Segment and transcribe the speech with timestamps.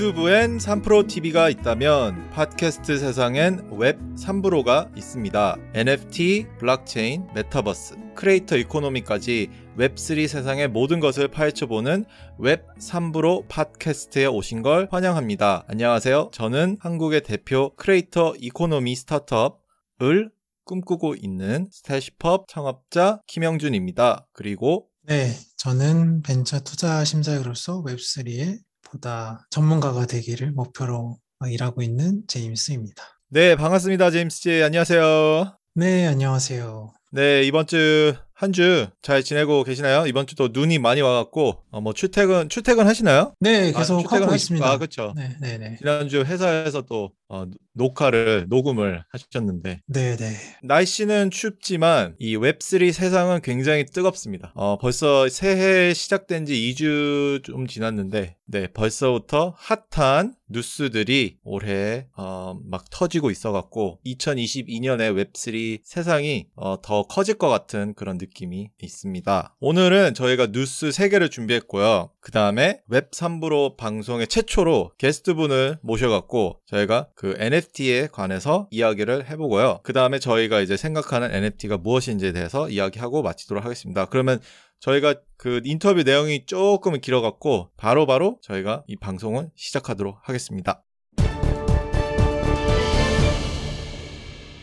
[0.00, 5.56] 유튜브엔 3프로 TV가 있다면 팟캐스트 세상엔 웹 3프로가 있습니다.
[5.74, 12.06] NFT, 블록체인, 메타버스, creator economy까지 웹3 세상의 모든 것을 파헤쳐보는
[12.38, 15.64] 웹 3프로 팟캐스트에 오신 걸 환영합니다.
[15.68, 16.30] 안녕하세요.
[16.32, 20.30] 저는 한국의 대표 creator economy 스타트업을
[20.64, 24.28] 꿈꾸고 있는 스태시펍 창업자 김영준입니다.
[24.32, 33.02] 그리고 네, 저는 벤처 투자 심사위로서 웹3의 보다 전문가가 되기를 목표로 일하고 있는 제임스입니다.
[33.28, 34.10] 네, 반갑습니다.
[34.10, 34.62] 제임스 씨.
[34.62, 35.56] 안녕하세요.
[35.74, 36.92] 네, 안녕하세요.
[37.12, 40.06] 네, 이번 주 한 주 잘 지내고 계시나요?
[40.06, 43.34] 이번 주도 눈이 많이 와갖고, 어, 뭐, 출퇴근, 출퇴근 하시나요?
[43.40, 44.66] 네, 계속 아, 출퇴근 하고 있습니다.
[44.66, 45.12] 아, 그쵸.
[45.14, 45.76] 네, 네, 네.
[45.78, 50.32] 지난주 회사에서 또, 어, 녹화를, 녹음을 하셨는데, 네, 네.
[50.62, 54.52] 날씨는 춥지만 이 웹3 세상은 굉장히 뜨겁습니다.
[54.54, 62.84] 어, 벌써 새해 시작된 지 2주 좀 지났는데, 네, 벌써부터 핫한 뉴스들이 올해 어, 막
[62.90, 69.56] 터지고 있어 갖고 2022년에 웹3 세상이 어, 더 커질 것 같은 그런 느낌 이 있습니다.
[69.60, 72.10] 오늘은 저희가 뉴스 3개를 준비했고요.
[72.20, 79.80] 그 다음에 웹 3프로 방송의 최초로 게스트분을 모셔갖고 저희가 그 NFT에 관해서 이야기를 해보고요.
[79.82, 84.06] 그 다음에 저희가 이제 생각하는 NFT가 무엇인지에 대해서 이야기하고 마치도록 하겠습니다.
[84.06, 84.40] 그러면
[84.80, 90.82] 저희가 그 인터뷰 내용이 조금은 길어갖고 바로바로 저희가 이 방송을 시작하도록 하겠습니다.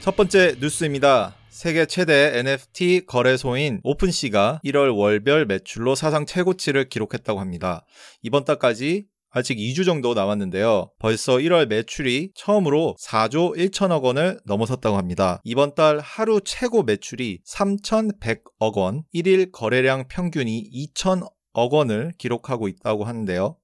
[0.07, 1.35] 첫 번째 뉴스입니다.
[1.57, 7.83] 세계 최대 NFT 거래소인 오픈시가 1월 월별 매출로 사상 최고치를 기록했다고 합니다.
[8.21, 10.91] 이번 달까지 아직 2주 정도 남았는데요.
[10.99, 15.41] 벌써 1월 매출이 처음으로 4조 1천억 원을 넘어섰다고 합니다.
[15.43, 23.57] 이번 달 하루 최고 매출이 3,100억 원, 1일 거래량 평균이 2천억 원을 기록하고 있다고 하는데요.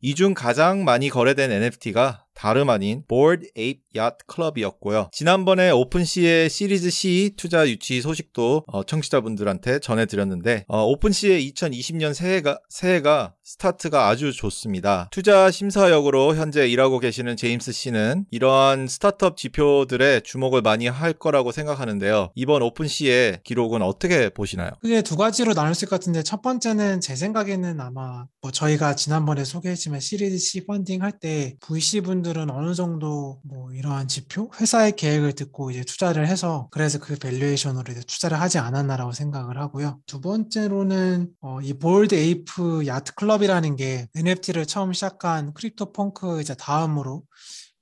[0.00, 5.08] 이 중 가장 많이 거래된 NFT가 다름 아닌 Bored Ape Yacht Club이었고요.
[5.12, 13.34] 지난번에 오픈시의 시리즈 C 투자 유치 소식도 어, 청취자분들한테 전해드렸는데 어, 오픈시의 2020년 새해가, 새해가
[13.44, 15.08] 스타트가 아주 좋습니다.
[15.10, 22.30] 투자 심사역으로 현재 일하고 계시는 제임스 씨는 이러한 스타트업 지표들에 주목을 많이 할 거라고 생각하는데요.
[22.34, 24.70] 이번 오픈시의 기록은 어떻게 보시나요?
[24.80, 30.00] 크게 두 가지로 나눌 수 같은데 첫 번째는 제 생각에는 아마 뭐 저희가 지난번에 소개했지만
[30.00, 35.34] 시리즈 C 펀딩 할 때 VC 분들은 어느 정도 뭐 이 러한 지표, 회사의 계획을
[35.34, 40.00] 듣고 이제 투자를 해서 그래서 그 valuation으로 이제 투자를 하지 않았나라고 생각을 하고요.
[40.06, 47.24] 두 번째로는 어, 이 Bored Ape Yacht Club이라는 게 NFT를 처음 시작한 CryptoPunk 이제 다음으로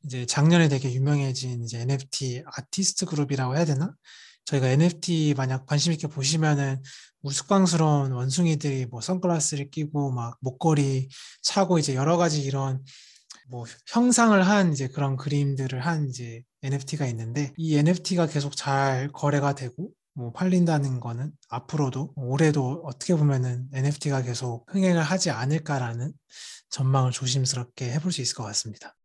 [0.04, 3.94] 이제 작년에 되게 유명해진 이제 NFT 아티스트 그룹이라고 해야 되나?
[4.44, 6.82] 저희가 NFT 만약 관심 있게 보시면은
[7.22, 11.08] 우스꽝스러운 원숭이들이 뭐 선글라스를 끼고 막 목걸이
[11.42, 12.82] 차고 이제 여러 가지 이런
[13.52, 19.54] 뭐 형상을 한 이제 그런 그림들을 한 이제 NFT가 있는데 이 NFT가 계속 잘 거래가
[19.54, 26.14] 되고 뭐 팔린다는 거는 앞으로도 올해도 어떻게 보면은 NFT가 계속 흥행을 하지 않을까라는
[26.70, 28.96] 전망을 조심스럽게 해볼 수 있을 것 같습니다.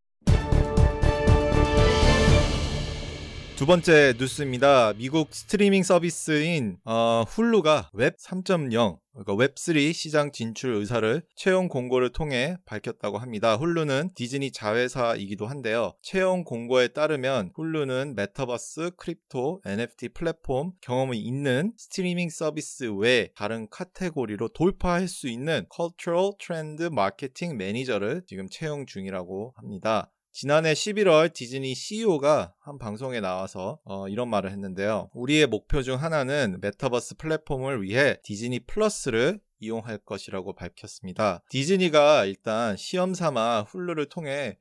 [3.57, 4.93] 두 번째 뉴스입니다.
[4.93, 12.57] 미국 스트리밍 서비스인 어, 훌루가 웹 3.0 그러니까 웹3 시장 진출 의사를 채용 공고를 통해
[12.65, 13.55] 밝혔다고 합니다.
[13.55, 15.93] 훌루는 디즈니 자회사이기도 한데요.
[16.03, 24.49] 채용 공고에 따르면 훌루는 메타버스, crypto, NFT 플랫폼 경험이 있는 스트리밍 서비스 외 다른 카테고리로
[24.49, 30.11] 돌파할 수 있는 Cultural Trend Marketing 매니저를 지금 채용 중이라고 합니다.
[30.39, 35.09] 지난해 11월 디즈니 CEO가 한 방송에 나와서 어, 이런 말을 했는데요.
[35.15, 41.41] 우리의 목표 중 하나는 메타버스 플랫폼을 위해 디즈니 플러스를 이용할 것이라고 밝혔습니다.
[41.49, 44.59] 디즈니가 일단 시험 삼아 훌루를 통해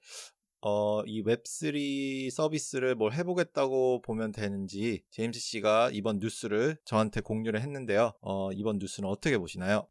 [0.63, 8.15] 어, 이 웹3 서비스를 뭘 해보겠다고 보면 되는지 제임스 씨가 이번 뉴스를 저한테 공유를 했는데요.
[8.23, 9.87] 어, 이번 뉴스는 어떻게 보시나요?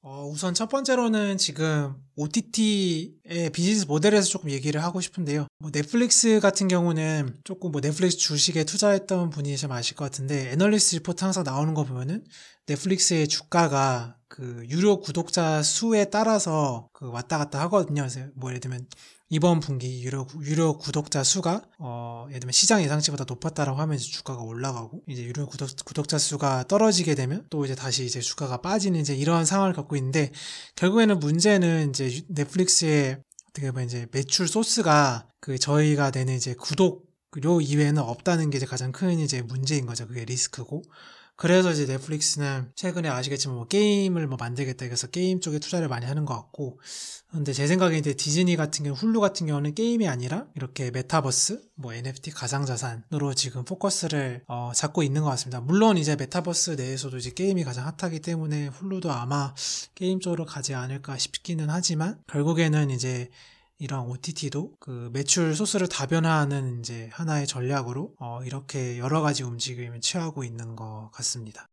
[0.00, 5.48] 어, 우선 첫 번째로는 지금 OTT의 비즈니스 모델에서 조금 얘기를 하고 싶은데요.
[5.58, 10.96] 뭐 넷플릭스 같은 경우는 조금 뭐 넷플릭스 주식에 투자했던 분이 좀 아실 것 같은데 애널리스트
[10.96, 12.24] 리포트 항상 나오는 거 보면은
[12.66, 18.02] 넷플릭스의 주가가 그 유료 구독자 수에 따라서 그 왔다 갔다 하거든요.
[18.02, 18.86] 그래서 뭐 예를 들면
[19.30, 24.42] 이번 분기 유료, 유료 구독자 수가, 어, 예를 들면 시장 예상치보다 높았다라고 하면 이제 주가가
[24.42, 29.14] 올라가고, 이제 유료 구독, 구독자 수가 떨어지게 되면 또 이제 다시 이제 주가가 빠지는 이제
[29.14, 30.32] 이러한 상황을 갖고 있는데,
[30.76, 38.02] 결국에는 문제는 이제 넷플릭스의 어떻게 보면 이제 매출 소스가 그 저희가 내는 이제 구독료 이외에는
[38.02, 40.06] 없다는 게 이제 가장 큰 이제 문제인 거죠.
[40.06, 40.82] 그게 리스크고.
[41.38, 46.24] 그래서 이제 넷플릭스는 최근에 아시겠지만 뭐 게임을 뭐 만들겠다 그래서 게임 쪽에 투자를 많이 하는
[46.24, 46.80] 것 같고
[47.30, 51.94] 근데 제 생각에 이제 디즈니 같은 경우 훌루 같은 경우는 게임이 아니라 이렇게 메타버스 뭐
[51.94, 55.60] NFT 가상자산으로 지금 포커스를 어, 잡고 있는 것 같습니다.
[55.60, 59.54] 물론 이제 메타버스 내에서도 이제 게임이 가장 핫하기 때문에 훌루도 아마
[59.94, 63.30] 게임 쪽으로 가지 않을까 싶기는 하지만 결국에는 이제
[63.78, 70.42] 이런 OTT도 그 매출 소스를 다변화하는 이제 하나의 전략으로 어 이렇게 여러 가지 움직임을 취하고
[70.42, 71.68] 있는 것 같습니다.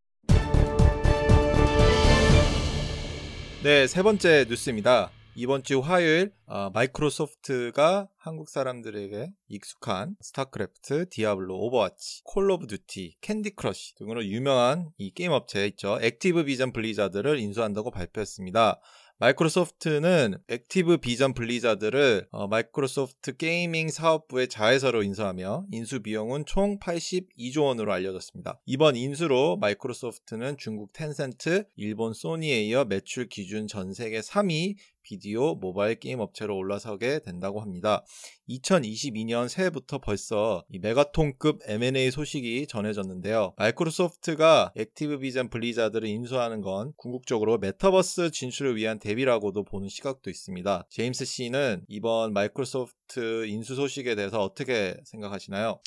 [3.64, 5.10] 네, 세 번째 뉴스입니다.
[5.38, 13.50] 이번 주 화요일 어, 마이크로소프트가 한국 사람들에게 익숙한 스타크래프트, 디아블로, 오버워치, 콜 오브 듀티, 캔디
[13.50, 15.98] 크러쉬 등으로 유명한 이 게임 업체 있죠.
[16.00, 18.80] 액티비전 블리자드를 인수한다고 발표했습니다.
[19.18, 28.60] 마이크로소프트는 액티비전 블리자드를 어, 마이크로소프트 게이밍 사업부의 자회사로 인수하며 인수 비용은 총 82조 원으로 알려졌습니다.
[28.66, 34.76] 이번 인수로 마이크로소프트는 중국 텐센트, 일본 소니에 이어 매출 기준 전 세계 3위
[35.06, 38.04] 비디오 모바일 게임 업체로 올라서게 된다고 합니다.
[38.48, 43.54] 2022년 새해부터 벌써 이 메가톤급 M&A 소식이 전해졌는데요.
[43.56, 50.88] 마이크로소프트가 액티비전 블리자드를 인수하는 건 궁극적으로 메타버스 진출을 위한 대비라고도 보는 시각도 있습니다.
[50.90, 55.78] 제임스 씨는 이번 마이크로소프트 인수 소식에 대해서 어떻게 생각하시나요?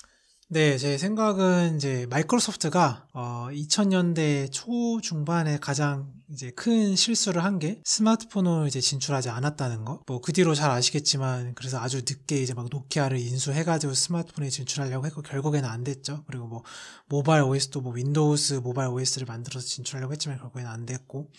[0.51, 7.80] 네, 제 생각은 이제 마이크로소프트가 어 2000년대 초 중반에 가장 이제 큰 실수를 한 게
[7.86, 10.01] 스마트폰을 이제 진출하지 않았다는 거.
[10.07, 15.22] 뭐 그 뒤로 잘 아시겠지만 그래서 아주 늦게 이제 막 노키아를 인수해가지고 스마트폰에 진출하려고 했고
[15.22, 16.24] 결국에는 안 됐죠.
[16.25, 16.63] 그리고 뭐
[17.10, 21.30] 모바일 OS도 뭐 윈도우스 모바일 OS를 만들어서 진출하려고 했지만 결국에는 안 됐고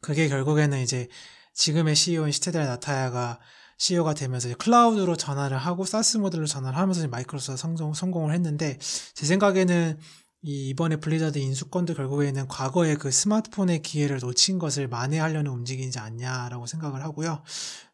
[0.00, 1.06] 그게 결국에는 이제
[1.54, 3.38] 지금의 CEO인 사티아 나델라가
[3.78, 8.78] CEO가 되면서 클라우드로 전환을 하고 SaaS 모델로 전환을 하면서 마이크로소프트 성공, 성공을 했는데
[9.14, 9.98] 제 생각에는
[10.42, 17.02] 이 이번에 블리자드 인수건도 결국에는 과거에 그 스마트폰의 기회를 놓친 것을 만회하려는 움직임이지 않냐라고 생각을
[17.02, 17.42] 하고요.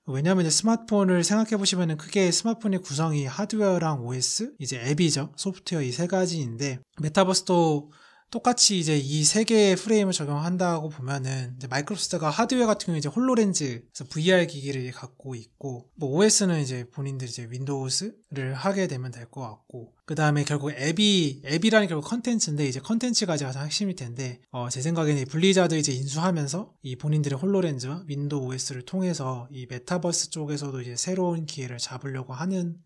[0.07, 5.33] 왜냐하면 스마트폰을 생각해 보시면은 크게 스마트폰의 구성이 하드웨어랑 OS, 이제 앱이죠.
[5.37, 7.91] 소프트웨어 이 세 가지인데 메타버스도
[8.33, 14.05] 똑같이 이제 이 세 개의 프레임을 적용한다고 보면은 마이크로소프트가 하드웨어 같은 경우 이제 홀로렌즈 그래서
[14.11, 19.95] VR 기기를 갖고 있고 뭐 OS는 이제 본인들이 이제 윈도우스를 하게 되면 될 것 같고
[20.07, 25.27] 그 다음에 결국 앱이 앱이라는 결국 컨텐츠인데 이제 컨텐츠가 가장 핵심일 텐데 어, 제 생각에는
[25.27, 31.77] 블리자드 이제 인수하면서 이 본인들의 홀로렌즈와 윈도우 OS를 통해서 이 메타버스 쪽에서도 이제 새로운 기회를
[31.79, 32.77] 잡으려고 하는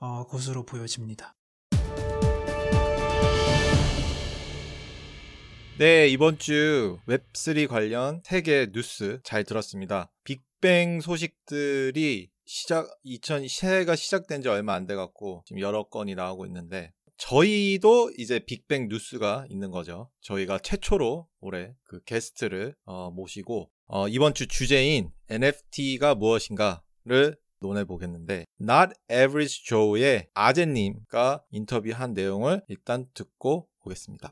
[0.00, 1.34] 어, 것으로 보여집니다.
[5.76, 10.12] 네, 이번 주 웹3 관련 세계 뉴스 잘 들었습니다.
[10.22, 16.46] 빅뱅 소식들이 시작 2000 새해가 시작된 지 얼마 안 돼 갖고 지금 여러 건이 나오고
[16.46, 20.10] 있는데 저희도 이제 빅뱅 뉴스가 있는 거죠.
[20.20, 28.44] 저희가 최초로 올해 그 게스트를 어, 모시고 어, 이번 주 주제인 NFT가 무엇인가를 논해 보겠는데
[28.60, 34.30] Not Average Joe의 아제님과 인터뷰한 내용을 일단 듣고 보겠습니다.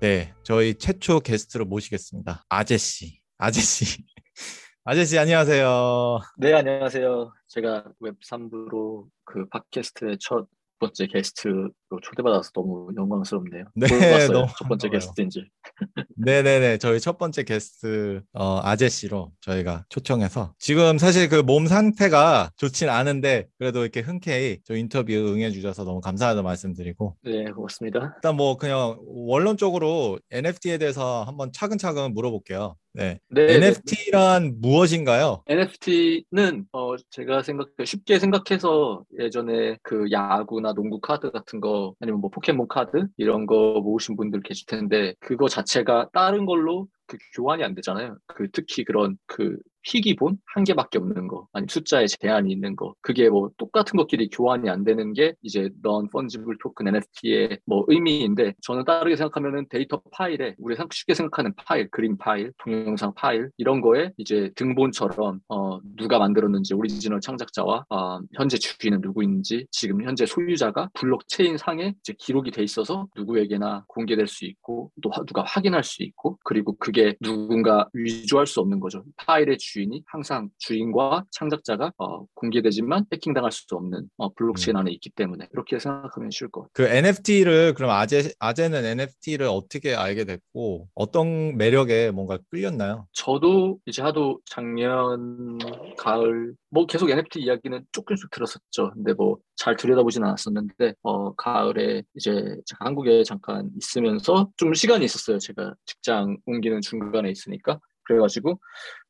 [0.00, 2.46] 네, 저희 최초 게스트로 모시겠습니다.
[2.48, 3.20] 아제씨.
[3.36, 4.02] 아제씨.
[4.84, 6.20] 아제씨, 안녕하세요.
[6.38, 7.30] 네, 안녕하세요.
[7.48, 10.46] 제가 웹3 브로 그 팟캐스트의 첫
[10.80, 11.70] 번째 게스트로
[12.02, 13.64] 초대받아서 너무 영광스럽네요.
[13.76, 13.86] 네,
[14.28, 14.90] 너무 첫 번째 반가워요.
[14.90, 15.44] 게스트인지.
[16.16, 16.78] 네 네 네.
[16.78, 23.46] 저희 첫 번째 게스트, 어, 아제씨로 저희가 초청해서 지금 사실 그 몸 상태가 좋진 않은데
[23.58, 28.14] 그래도 이렇게 흔쾌히 저 인터뷰 응해 주셔서 너무 감사하다는 말씀드리고 네, 고맙습니다.
[28.16, 32.76] 일단 뭐 그냥 원론적으로 NFT에 대해서 한번 차근차근 물어볼게요.
[32.92, 33.20] 네.
[33.28, 35.42] 네, NFT란 무엇인가요?
[35.46, 42.30] NFT는 어 제가 생각 쉽게 생각해서 예전에 그 야구나 농구 카드 같은 거 아니면 뭐
[42.30, 47.74] 포켓몬 카드 이런 거 모으신 분들 계실 텐데 그거 자체가 다른 걸로 그 교환이 안
[47.74, 48.16] 되잖아요.
[48.26, 52.94] 그 특히 그런 그 희귀본 한 개밖에 없는 거 아니면 숫자에 제한이 있는 거.
[53.00, 58.54] 그게 뭐 똑같은 것끼리 교환이 안 되는 게 이제 non fungible token NFT의 뭐 의미인데
[58.62, 63.80] 저는 다르게 생각하면은 데이터 파일에 우리 가 쉽게 생각하는 파일 그림 파일 동영상 파일 이런
[63.80, 70.90] 거에 이제 등본처럼 어 누가 만들었는지 오리지널 창작자와 어, 현재 주인은 누구인지 지금 현재 소유자가
[70.94, 76.02] 블록체인 상에 이제 기록이 돼 있어서 누구에게나 공개될 수 있고 또 화- 누가 확인할 수
[76.02, 79.04] 있고 그리고 그게 누군가 위조할 수 없는 거죠.
[79.16, 85.10] 파일의 주 인이 항상 주인과 창작자가 어, 공개되지만 해킹당할 수 없는 어, 블록체인 안에 있기
[85.10, 86.72] 때문에 그렇게 생각하면 쉬울 것 같아요.
[86.72, 93.06] 그 NFT를 그럼 아재 아재는 NFT를 어떻게 알게 됐고 어떤 매력에 뭔가 끌렸나요?
[93.12, 95.58] 저도 이제 하도 작년
[95.96, 98.90] 가을 뭐 계속 NFT 이야기는 조금씩 들었었죠.
[98.94, 105.38] 근데 뭐 잘 들여다보진 않았었는데 어 가을에 이제 한국에 잠깐 있으면서 좀 시간이 있었어요.
[105.38, 108.58] 제가 직장 옮기는 중간에 있으니까 그래가지고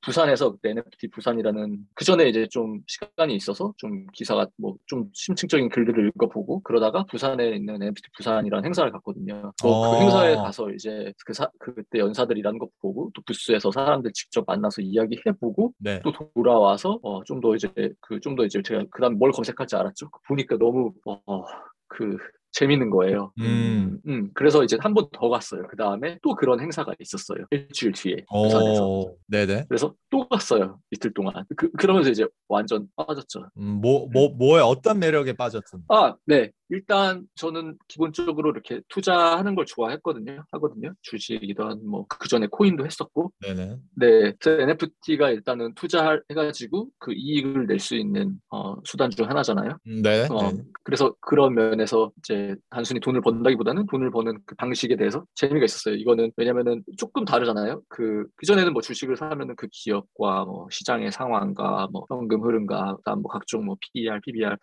[0.03, 5.69] 부산에서 그때 NFT 부산이라는 그 전에 이제 좀 시간이 있어서 좀 기사가 뭐 좀 심층적인
[5.69, 9.53] 글들을 읽어보고 그러다가 부산에 있는 NFT 부산이라는 행사를 갔거든요.
[9.63, 9.91] 뭐 어.
[9.93, 14.83] 그 행사에 가서 이제 그 사, 그때 연사들이라는 거 보고 또 부스에서 사람들 직접 만나서
[14.83, 16.01] 이야기해보고 네.
[16.03, 17.69] 또 돌아와서 어, 좀 더 이제
[18.01, 20.11] 그 좀 더 이제 제가 그다음 뭘 검색할지 알았죠.
[20.29, 21.45] 보니까 너무 어,
[21.89, 22.17] 그
[22.53, 23.33] 재밌는 거예요.
[23.41, 23.99] 음.
[24.09, 25.63] 음, 그래서 이제 한 번 더 갔어요.
[25.69, 27.45] 그 다음에 또 그런 행사가 있었어요.
[27.51, 28.87] 일주일 뒤에 부산에서.
[28.89, 29.67] 어, 네네.
[29.69, 30.79] 그래서 또 갔어요.
[30.91, 31.33] 이틀 동안.
[31.57, 33.49] 그, 그러면서 이제 완전 빠졌죠.
[33.59, 35.81] 음, 뭐, 뭐, 뭐에 어떤 매력에 빠졌든.
[35.89, 36.51] 아, 네.
[36.73, 40.45] 일단 저는 기본적으로 이렇게 투자하는 걸 좋아했거든요.
[40.53, 40.93] 하거든요.
[41.03, 43.33] 주식이든 뭐그 전에 코인도 했었고.
[43.41, 43.77] 네네.
[43.97, 44.33] 네.
[44.47, 49.79] NFT가 일단은 투자해가지고 그 이익을 낼 수 있는 어, 수단 중 하나잖아요.
[49.89, 50.29] 음, 네.
[50.31, 50.63] 어, 네.
[50.85, 52.40] 그래서 그런 면에서 이제
[52.71, 55.95] 단순히 돈을 번다기보다는 돈을 버는 그 방식에 대해서 재미가 있었어요.
[55.97, 57.83] 이거는 왜냐면은 조금 다르잖아요.
[57.89, 63.31] 그, 그전에는 뭐 주식을 사면은 그 기업과 뭐 시장의 상황과 뭐 현금 흐름과 그다음 뭐
[63.31, 64.57] 각종 뭐 PER, PBR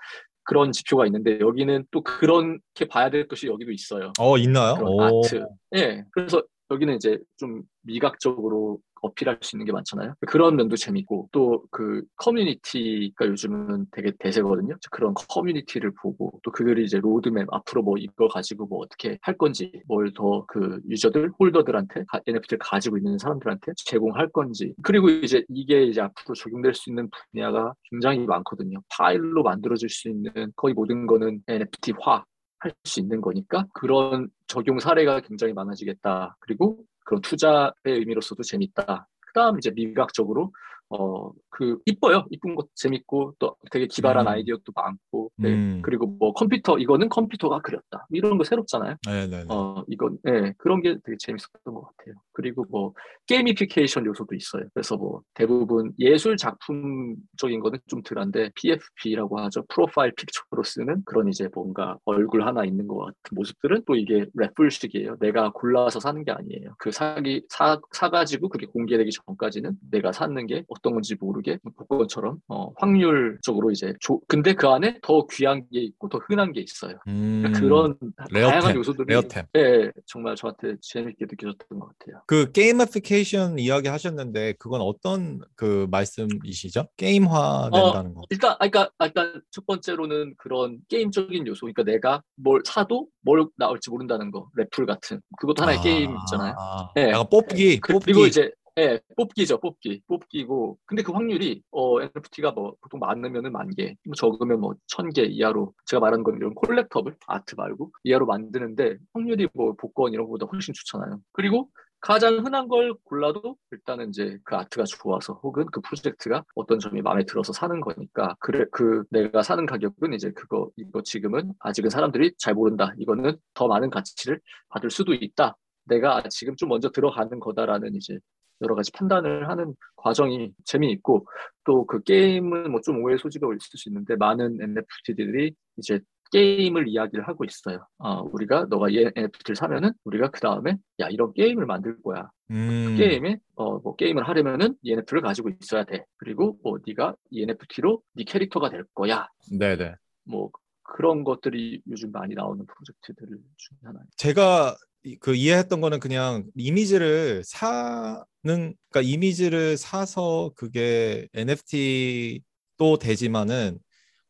[0.44, 4.14] 그런 지표가 있는데 여기는 또 그렇게 봐야 될 것이 여기도 있어요.
[4.20, 4.76] 어, 있나요?
[5.02, 5.46] 아트.
[5.76, 6.04] 예.
[6.12, 6.42] 그래서
[6.72, 10.14] 여기는 이제 좀 미각적으로 어필할 수 있는 게 많잖아요.
[10.28, 14.76] 그런 면도 재밌고 또 그 커뮤니티가 요즘은 되게 대세거든요.
[14.92, 19.72] 그런 커뮤니티를 보고 또 그들이 이제 로드맵 앞으로 뭐 이걸 가지고 뭐 어떻게 할 건지
[19.88, 26.02] 뭘 더 그 유저들 holder들한테 NFT를 가지고 있는 사람들한테 제공할 건지 그리고 이제 이게 이제
[26.02, 28.80] 앞으로 적용될 수 있는 분야가 굉장히 많거든요.
[28.98, 32.24] 파일로 만들어질 수 있는 거의 모든 거는 NFT화
[32.60, 36.36] 할 수 있는 거니까 그런 적용 사례가 굉장히 많아지겠다.
[36.40, 39.08] 그리고 그런 투자의 의미로서도 재밌다.
[39.28, 40.52] 그다음 이제 미각적으로
[40.90, 42.28] 어 그 이뻐요.
[42.30, 44.32] 이쁜 것도 재밌고 또 되게 기발한 음.
[44.32, 45.52] 아이디어도 많고 네.
[45.52, 45.82] 음.
[45.84, 48.06] 그리고 뭐 컴퓨터 이거는 컴퓨터가 그렸다.
[48.12, 48.96] 이런 거 새롭잖아요.
[49.08, 49.46] 네네네.
[49.50, 52.14] 어 이건 네, 그런 게 되게 재밌었던 것 같아요.
[52.32, 52.94] 그리고 뭐
[53.26, 54.66] gamification 요소도 있어요.
[54.72, 59.66] 그래서 뭐 대부분 예술 작품적인 거는 좀 덜한데 PFP라고 하죠.
[59.68, 65.20] profile picture로 쓰는 그런 이제 뭔가 얼굴 하나 있는 것 같은 모습들은 또 이게 raffle식이에요.
[65.20, 66.76] 내가 골라서 사는 게 아니에요.
[66.78, 72.72] 그 사기 사 사가지고 그게 공개되기 전까지는 내가 사는 게 어떤 건지 모르게 복권처럼 어,
[72.78, 76.98] 확률적으로 이제 조, 근데 그 안에 더 귀한 게 있고 더 흔한 게 있어요.
[77.08, 77.98] 음, 그러니까 그런
[78.32, 79.46] rare템, 다양한 요소들이 rare템.
[79.54, 82.24] 네, 정말 저한테 재밌게 느껴졌던 것 같아요.
[82.28, 86.88] 그 gamification 이야기 하셨는데 그건 어떤 그 말씀이시죠?
[86.98, 88.22] 게임화 된다는 거.
[88.30, 93.90] 일단, 아, 그러니까 일단 첫 번째로는 그런 게임적인 요소, 그러니까 내가 뭘 사도 뭘 나올지
[93.90, 96.56] 모른다는 거, raffle 같은 그것도 하나의 아, 게임 있잖아요.
[96.58, 97.12] 아, 네.
[97.30, 98.12] 뽑기, 그, 뽑기.
[98.12, 100.78] 리고 이제 예, 뽑기죠, 뽑기, 뽑기고.
[100.86, 105.24] 근데 그 확률이 어 NFT가 뭐 보통 많으면은 만 개, 뭐 적으면 뭐 천 개
[105.24, 110.46] 이하로 제가 말하는 건 이런 콜렉터블 아트 말고 이하로 만드는데 확률이 뭐 복권 이런 거보다
[110.52, 111.20] 훨씬 좋잖아요.
[111.34, 111.70] 그리고
[112.02, 117.26] 가장 흔한 걸 골라도 일단은 이제 그 아트가 좋아서 혹은 그 프로젝트가 어떤 점이 마음에
[117.26, 122.54] 들어서 사는 거니까 그래 그 내가 사는 가격은 이제 그거 이거 지금은 아직은 사람들이 잘
[122.54, 122.94] 모른다.
[123.00, 125.56] 이거는 더 많은 가치를 받을 수도 있다.
[125.86, 128.20] 내가 지금 좀 먼저 들어가는 거다라는 이제
[128.62, 131.28] 여러 가지 판단을 하는 과정이 재미있고
[131.64, 136.00] 또 그 게임은 뭐 좀 오해 소지가 있을 수 있는데 많은 NFT들이 이제
[136.32, 137.88] 게임을 이야기를 하고 있어요.
[138.00, 142.30] 어, 우리가 너가 이 NFT를 사면은 우리가 그 다음에 야 이런 게임을 만들 거야.
[142.52, 146.04] 음, 게임에 어 뭐 게임을 하려면은 이 NFT를 가지고 있어야 돼.
[146.18, 149.28] 그리고 뭐 네가 이 NFT로 네 캐릭터가 될 거야.
[149.58, 149.96] 네네.
[150.26, 150.50] 뭐
[150.84, 154.06] 그런 것들이 요즘 많이 나오는 프로젝트들 중에 하나예요.
[154.18, 163.80] 제가 이- 그 이해했던 거는 그냥 이미지를 사는 그러니까 이미지를 사서 그게 NFT도 되지만은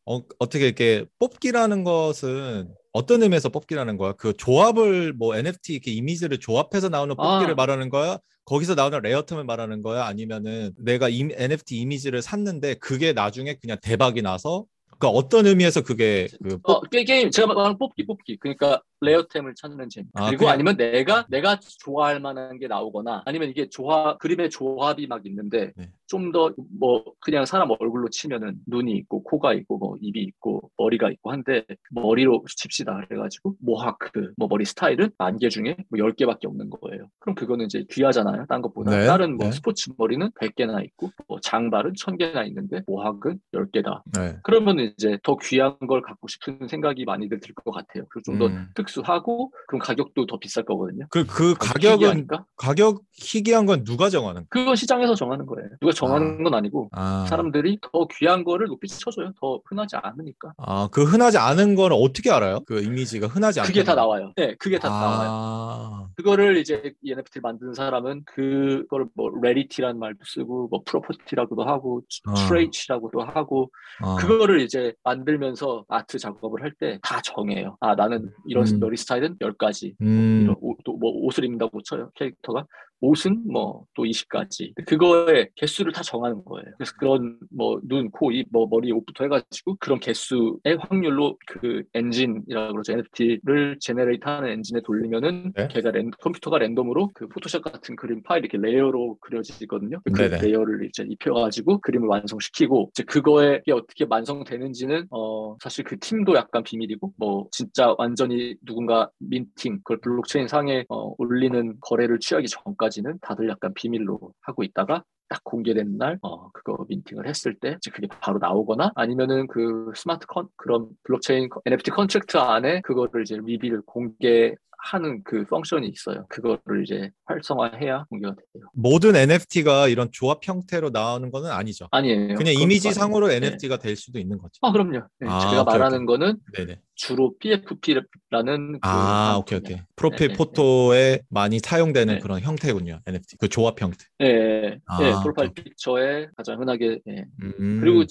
[0.06, 4.12] 어, 어떻게 이렇게 뽑기라는 것은 어떤 의미에서 뽑기라는 거야?
[4.12, 7.54] 그 조합을 뭐 NFT 이렇게 이미지를 조합해서 나오는 뽑기를 아.
[7.54, 8.18] 말하는 거야?
[8.46, 10.06] 거기서 나오는 레어템을 말하는 거야?
[10.06, 14.64] 아니면은 내가 이, NFT 이미지를 샀는데 그게 나중에 그냥 대박이 나서
[14.98, 18.38] 그 어떤 의미에서 그게 그 어, 게, 게임 제가 말하는 뽑기 뽑기.
[18.38, 20.06] 그러니까 rare템을 찾는 재미.
[20.14, 25.06] 아, 그리고 그냥- 아니면 내가 내가 좋아할 만한 게 나오거나 아니면 이게 조합 그림의 조합이
[25.06, 25.90] 막 있는데 네.
[26.06, 31.30] 좀더 뭐 그냥 사람 얼굴로 치면은 눈이 있고 코가 있고 뭐 입이 있고 머리가 있고
[31.32, 37.08] 한데 머리로 칩시다 그래가지고 mohawk 뭐 머리 스타일은 만 개 중에 뭐 10개밖에 없는 거예요.
[37.20, 38.46] 그럼 그거는 이제 귀하잖아요.
[38.48, 38.90] 딴 것보다.
[38.90, 39.52] 네, 다른 뭐 네.
[39.52, 44.02] 스포츠 머리는 100개나 있고 뭐 장발은 1000개나 있는데 mohawk는 10개다.
[44.16, 44.36] 네.
[44.42, 48.04] 그러면 이제 더 귀한 걸 갖고 싶은 생각이 많이들 들 것 같아요.
[48.10, 48.66] 그리고 좀더 음.
[48.88, 51.06] 특수하고 그럼 가격도 더 비쌀 거거든요.
[51.10, 52.44] 그, 그 가격은, 희귀하니까?
[52.56, 54.46] 가격 희귀한 건 누가 정하는 거야?
[54.48, 55.68] 그건 시장에서 정하는 거예요.
[55.80, 59.32] 누가 정하는 건 아니고 아, 사람들이 더 귀한 거를 높이 쳐줘요.
[59.40, 60.52] 더 흔하지 않으니까.
[60.58, 62.60] 아, 그 흔하지 않은 거는 어떻게 알아요?
[62.66, 63.68] 그 이미지가 흔하지 않다.
[63.68, 64.32] 그게 다 나와요.
[64.36, 65.28] 네, 그게 다 나와요.
[65.30, 72.02] 아, 그거를 이제 이 NFT를 만드는 사람은 그거를 뭐 rarity라는 말도 쓰고 뭐 property라고도 하고
[72.28, 72.34] 어.
[72.34, 73.70] trait라고도 하고
[74.02, 74.16] 아.
[74.16, 77.76] 그거를 이제 만들면서 아트 작업을 할 때 다 정해요.
[77.80, 78.77] 아 나는 이런 음.
[78.80, 79.94] 머리 스타일은 10가지.
[80.00, 82.66] 음, 이런 옷, 또뭐 옷을 입는다고 쳐요 캐릭터가
[83.00, 88.46] 옷은 뭐 또 20가지 그거의 개수를 다 정하는 거예요 그래서 그런 뭐 눈, 코, 입,
[88.52, 95.68] 뭐 머리, 옷부터 해가지고 그런 개수의 확률로 그 엔진이라고 그러죠 NFT를 generate하는 엔진에 돌리면은 네.
[95.68, 100.40] 걔가 랜, 컴퓨터가 랜덤으로 그 포토샵 같은 그림 파일 이렇게 레이어로 그려지거든요 그 네네.
[100.40, 107.14] 레이어를 이제 입혀가지고 그림을 완성시키고 이제 그거에 어떻게 완성되는지는 어 사실 그 팀도 약간 비밀이고
[107.16, 113.48] 뭐 진짜 완전히 누군가 minting 그걸 블록체인 상에 어, 올리는 거래를 취하기 전까지 는 다들
[113.48, 118.38] 약간 비밀로 하고 있다가 딱 공개된 날, 어, 그거 minting을 했을 때, 이제 그게 바로
[118.38, 125.22] 나오거나, 아니면은 그 smart con, 그런 블록체인 NFT contract 안에 그거를 이제 리뷰를 공개 하는
[125.24, 126.24] 그 펑션이 있어요.
[126.28, 128.64] 그거를 이제 활성화해야 공개가 돼요.
[128.72, 131.88] 모든 NFT가 이런 조합 형태로 나오는 거는 아니죠.
[131.90, 132.36] 아니에요.
[132.36, 133.28] 그냥 이미지 또 상으로.
[133.28, 133.36] 네.
[133.36, 134.52] NFT가 될 수도 있는 거죠.
[134.62, 135.02] 아, 그럼요.
[135.18, 136.06] 네, 아, 제가 오케이, 말하는 오케이.
[136.06, 136.80] 거는 네네.
[136.94, 139.78] 주로 PFP라는 그 아, 오케이, 오케이.
[139.96, 142.20] 프로필 네, 네, 포토에 많이 사용되는 네.
[142.20, 143.00] 그런 형태군요.
[143.06, 143.36] NFT.
[143.38, 144.04] 그 조합 형태.
[144.20, 145.52] 예, 아, 예, 프로파일.
[145.54, 147.24] 픽처에 가장 흔하게 예.
[147.42, 148.04] 음, 그리고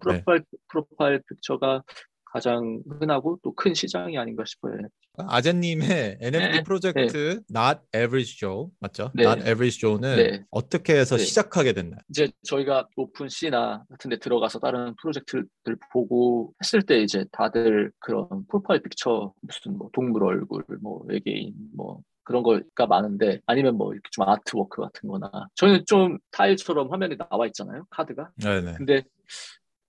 [0.00, 1.82] profile profile picture가
[2.32, 4.74] 가장 흔하고 또 큰 시장이 아닌가 싶어요.
[5.16, 6.28] 아재님의 NFT
[6.60, 9.10] 네, 프로젝트 Not Average Joe 맞죠?
[9.14, 9.24] 네.
[9.24, 10.44] Not Average Joe는 네.
[10.50, 11.24] 어떻게 해서 네.
[11.24, 11.98] 시작하게 됐나요?
[12.08, 18.82] 이제 저희가 OpenSea나 같은 데 들어가서 다른 프로젝트들 보고 했을 때 이제 다들 그런 profile
[18.82, 24.28] picture 무슨 뭐 동물 얼굴, 뭐 외계인 뭐 그런 거가 많은데 아니면 뭐 이렇게 좀
[24.28, 27.86] artwork 같은 거나 저희는 좀 타일처럼 화면에 나와 있잖아요.
[27.90, 28.30] 카드가.
[28.36, 28.74] 네네.
[28.76, 29.02] 근데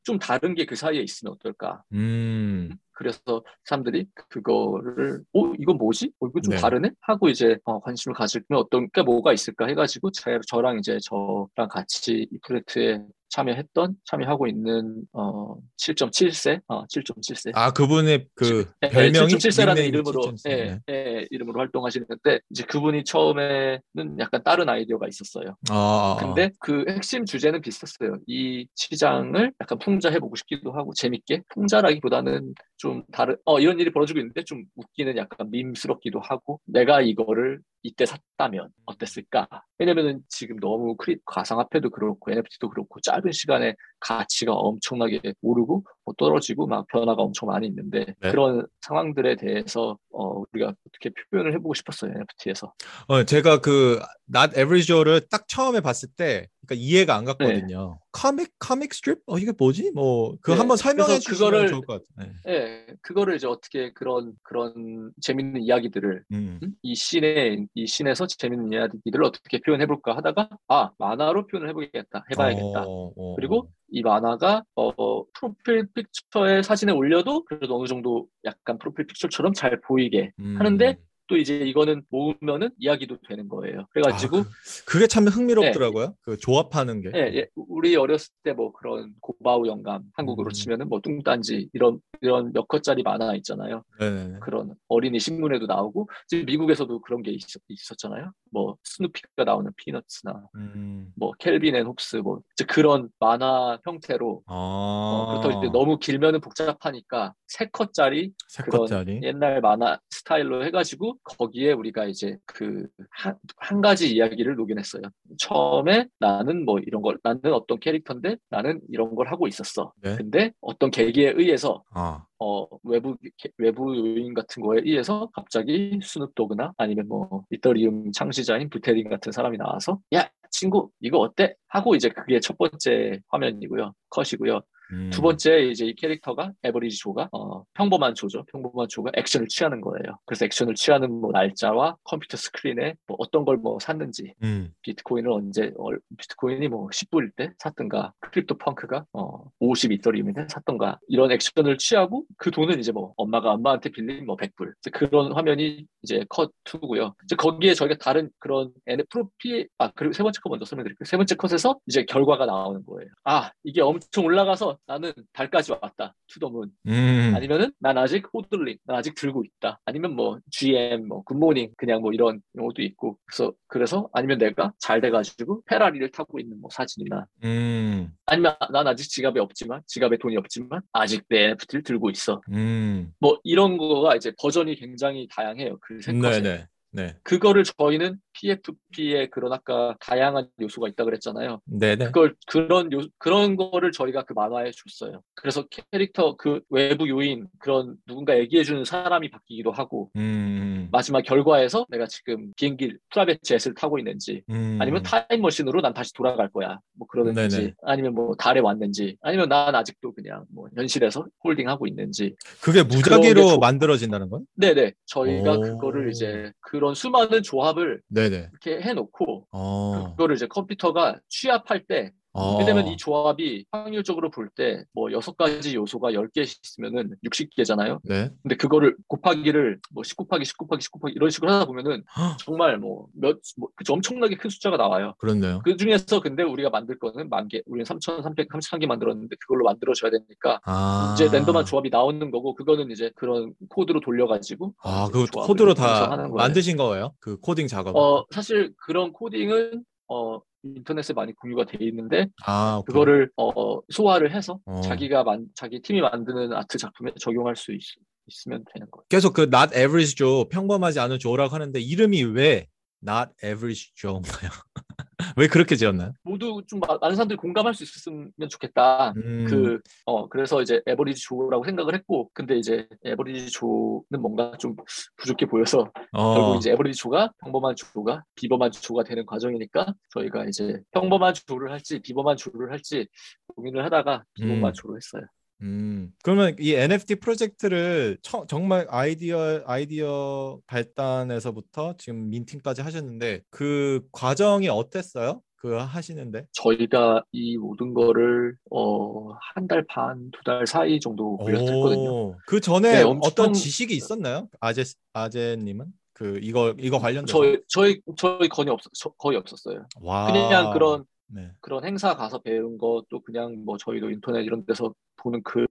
[0.10, 1.84] 좀 다른 게 그 사이에 있으면 어떨까?
[1.94, 6.12] 음, 그래서 사람들이 그거를 어 이건 뭐지?
[6.20, 6.60] 어 이거 좀 네.
[6.60, 6.92] 다르네?
[7.02, 12.28] 하고 이제 어, 관심을 가지면 어떤 게 뭐가 있을까 해가지고 제, 저랑 이제 저랑 같이
[12.32, 19.76] 이 프로젝트에 참여했던 참여하고 있는 어 7.7세 어 7.7세 아 그분의 그 예, 별명이 7.7세라는
[19.76, 20.80] 닉네임이 이름으로 7.7 예, 네.
[20.90, 25.56] 예, 이름으로 활동하시는데 이제 그분이 처음에는 약간 다른 아이디어가 있었어요.
[25.70, 26.26] 아, 아, 아.
[26.26, 28.18] 근데 그 핵심 주제는 비슷했어요.
[28.28, 34.20] 이 시장을 약간 풍자해 보고 싶기도 하고 재밌게 풍자라기보다는 좀 다른 어 이런 일이 벌어지고
[34.20, 39.48] 있는데 좀 웃기는 약간 밈스럽기도 하고 내가 이거를 이때 샀다면 어땠을까?
[39.78, 46.66] 왜냐면은 지금 너무 크리 가상화폐도 그렇고 NFT도 그렇고 짧은 시간에 가치가 엄청나게 오르고 뭐 떨어지고
[46.66, 48.32] 막 변화가 엄청 많이 있는데 네.
[48.32, 52.74] 그런 상황들에 대해서 어 우리가 어떻게 표현을 해보고 싶었어요 NFT에서.
[53.08, 54.00] 어, 제가 그
[54.34, 58.00] Not Average Joe를 딱 처음에 봤을 때 그러니까 이해가 안 갔거든요.
[58.12, 59.20] comic comic strip?
[59.28, 59.92] 어 이게 뭐지?
[59.94, 60.60] 뭐 그거 네.
[60.60, 62.34] 한번 설명해 주시면 그거를- 좋을 것 같아요.
[62.46, 62.52] 네.
[62.52, 66.60] 예, 그거를 이제 어떻게 그런 그런 재밌는 이야기들을 음.
[66.64, 66.72] 음?
[66.82, 72.84] 이 scene에 이 scene에서 재밌는 이야기들을 어떻게 표현해 볼까 하다가 아 만화로 표현을 해보겠다 해봐야겠다
[72.88, 79.06] 어, 어, 그리고 이 만화가 어 프로필 picture에 사진에 올려도 그래도 어느 정도 약간 프로필
[79.08, 80.56] picture처럼 잘 보이게 음.
[80.58, 80.98] 하는데
[81.28, 86.16] 또 이제 이거는 모으면은 이야기도 되는 거예요 그래가지고 아, 그, 그게 참 흥미롭더라고요.
[86.22, 87.12] 그 조합하는 게.
[87.14, 90.54] 예, 예, 우리 어렸을 때 뭐 그런 고바우 영감 한국으로 음.
[90.54, 94.40] 치면은 뭐 뚱딴지 이런 이런 몇 컷짜리 만화 있잖아요 네네네.
[94.42, 97.44] 그런 어린이 신문에도 나오고 지금 미국에서도 그런 게 있,
[97.92, 101.12] 었잖아요 뭐 스누피가 나오는 Peanuts나 음.
[101.16, 104.54] 뭐 Calvin and Hobbes 뭐 그런 만화 형태로 아.
[104.54, 109.20] 어, 그렇다고 이제 너무 길면은 복잡하니까 세 컷짜리 세 그런 컷짜리.
[109.24, 115.04] 옛날 만화 스타일로 해가지고 거기에 우리가 이제 그한 한 가지 이야기를 녹여냈어요.
[115.38, 119.94] 처음에 나는 뭐 이런 걸 나는 어떤 캐릭터인데 나는 이런 걸 하고 있었어.
[120.02, 120.16] 네.
[120.16, 122.26] 근데 어떤 계기에 의해서 아.
[122.40, 129.10] 어, 외부, 게- 외부 요인 같은 거에 의해서 갑자기 스눕도그나 아니면 뭐, 이더리움 창시자인 부테린
[129.10, 131.56] 같은 사람이 나와서, 야, 친구, 이거 어때?
[131.68, 133.94] 하고 이제 그게 첫 번째 화면이고요.
[134.10, 134.62] 컷이고요.
[134.92, 135.10] 음.
[135.12, 138.44] 두 번째 이제 이 캐릭터가 Average Joe가 어, 평범한 조죠.
[138.52, 140.18] 평범한 조가 액션을 취하는 거예요.
[140.26, 144.72] 그래서 액션을 취하는 뭐 날짜와 컴퓨터 스크린에 뭐 어떤 걸 뭐 샀는지 음.
[144.84, 151.78] 비트코인을 언제 얼- 비트코인이 뭐 10불일 때 샀던가 CryptoPunk가 어 50 이더리움인데 샀던가 이런 액션을
[151.78, 156.52] 취하고 그 돈은 이제 뭐 엄마가 엄마한테 빌린 뭐 100불 이제 그런 화면이 이제 컷
[156.64, 157.14] 2고요.
[157.26, 161.06] 이제 거기에 저희가 다른 그런 NFP 아 그리고 세 번째 컷 먼저 설명드릴게요.
[161.06, 163.10] 세 번째 컷에서 이제 결과가 나오는 거예요.
[163.26, 167.34] 아 이게 엄청 올라가서 나는 달까지 왔다 to the moon 음.
[167.36, 169.80] 아니면은 난 아직 HODLing, 난 아직 들고 있다.
[169.86, 174.74] 아니면 뭐 GM, 뭐 good morning 그냥 뭐 이런 용어도 있고 그래서 그래서 아니면 내가
[174.80, 178.12] 잘 돼가지고 페라리를 타고 있는 뭐 사진이나 음.
[178.26, 182.42] 아니면 난 아직 지갑에 없지만 지갑에 돈이 없지만 아직 내 NFT를 들고 있어.
[182.52, 183.12] 음.
[183.20, 185.78] 뭐 이런 거가 이제 버전이 굉장히 다양해요.
[185.80, 186.42] 그세 컷에.
[186.42, 186.68] 네네.
[186.92, 187.16] 네.
[187.24, 191.62] 그거를 저희는 PFP의 그런 아까 다양한 요소가 있다 그랬잖아요.
[191.66, 192.06] 네네.
[192.06, 195.22] 그걸 그런 요 그런 거를 저희가 그 만화에 줬어요.
[195.36, 200.88] 그래서 캐릭터 그 외부 요인 그런 누군가 얘기해 주는 사람이 바뀌기도 하고 음.
[200.92, 204.78] 마지막 결과에서 내가 지금 비행기 private jet을 타고 있는지 음.
[204.82, 206.80] 아니면 타임머신으로 난 다시 돌아갈 거야.
[206.94, 207.74] 뭐 그러는지 네네.
[207.84, 213.48] 아니면 뭐 달에 왔는지 아니면 난 아직도 그냥 뭐 현실에서 holding하고 있는지 그게 게 무작위로
[213.48, 214.46] 조- 만들어진다는 건?
[214.56, 215.62] 네네 저희가 오.
[215.62, 218.29] 그거를 이제 그런 수많은 조합을 네네.
[218.38, 220.12] 이렇게 해놓고 어.
[220.12, 222.58] 그거를 이제 컴퓨터가 취합할 때 어.
[222.60, 228.00] 왜냐면 이 조합이 확률적으로 볼 때 뭐 여섯 가지 요소가 10개 있으면은 60개잖아요.
[228.04, 228.30] 네.
[228.44, 232.38] 근데 그거를 곱하기를 뭐 10 곱하기 10 곱하기 10 곱하기 이런 식으로 하다 보면은 헉,
[232.40, 235.14] 정말 뭐 몇, 뭐 그쵸, 엄청나게 큰 숫자가 나와요.
[235.18, 235.62] 그렇네요.
[235.64, 241.14] 그 중에서 근데 우리가 만들 거는 만 개, 우리는 3,333개 만들었는데 그걸로 만들어줘야 되니까 아.
[241.16, 246.28] 이제 랜덤한 조합이 나오는 거고 그거는 이제 그런 코드로 돌려가지고 아, 그 코드로 다.
[246.28, 247.14] 만드신 거예요?
[247.20, 247.96] 그 코딩 작업.
[247.96, 252.82] 어 사실 그런 코딩은 어 인터넷에 많이 공유가 돼 있는데 아.
[252.86, 254.82] 그거를 어, 소화를 해서 어.
[254.82, 257.82] 자기가 만, 자기 팀이 만드는 아트 작품에 적용할 수 있,
[258.28, 259.06] 있으면 되는 거예요.
[259.10, 262.68] 계속 그 not average Joe 평범하지 않은 조라고 하는데 이름이 왜
[263.08, 264.52] not average Joe인가요?
[265.38, 266.14] 왜 그렇게 지었나요?
[266.24, 269.14] 모두 좀 마- 많은 사람들이 공감할 수 있었으면 좋겠다.
[269.18, 274.76] 음, 그, 어, 그래서 이제 Average Joe라고 생각을 했고, 근데 이제 Average Joe는 뭔가 좀
[275.18, 280.80] 부족해 보여서, 어, 결국 이제 에버리지 조가 평범한 조가 비범한 조가 되는 과정이니까, 저희가 이제
[280.92, 283.08] 평범한 조를 할지, 비범한 조를 할지
[283.56, 284.74] 고민을 하다가 비범한 음.
[284.74, 285.24] 조로 했어요.
[285.62, 294.70] 음, 그러면 이 NFT 프로젝트를 처- 정말 아이디어 아이디어 발단에서부터 지금 minting까지 하셨는데 그 과정이
[294.70, 295.42] 어땠어요?
[295.58, 296.46] 그 하시는데?
[296.54, 302.10] 저희가 이 모든 거를, 어, 한 달 반, 두 달 사이 정도 걸렸거든요.
[302.10, 304.48] 오, 그 전에 네, 엄청- 어떤 지식이 있었나요?
[304.62, 309.86] 아재 아재님은 그 이거 이거 관련돼서 저희, 저희, 저희 거의 없, 저- 거의 없었어요.
[310.02, 311.52] 와, 그냥 그런 네.
[311.62, 315.68] 그런 행사 가서 배운 것도 그냥 뭐 저희도 인터넷 이런 데서 보는 글,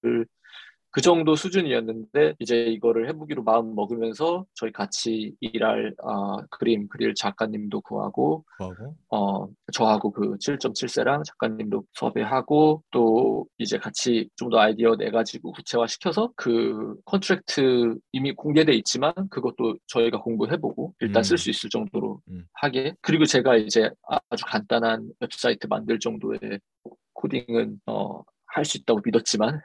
[0.90, 7.80] 그 정도 수준이었는데 이제 이거를 해보기로 마음 먹으면서 저희 같이 일할 아, 그림 그릴 작가님도
[7.82, 15.10] 구하고 구하고 어 저하고 그 7.7세랑 작가님도 섭외하고 또 이제 같이 좀 더 아이디어 내
[15.10, 21.22] 가지고 구체화 시켜서 그 contract 이미 공개돼 있지만 그것도 저희가 공부해보고 일단 음.
[21.22, 22.46] 쓸수 있을 정도로 음.
[22.54, 23.90] 하게 그리고 제가 이제
[24.30, 26.38] 아주 간단한 웹사이트 만들 정도의
[27.12, 29.60] 코딩은 어, 할 수 있다고 믿었지만 음,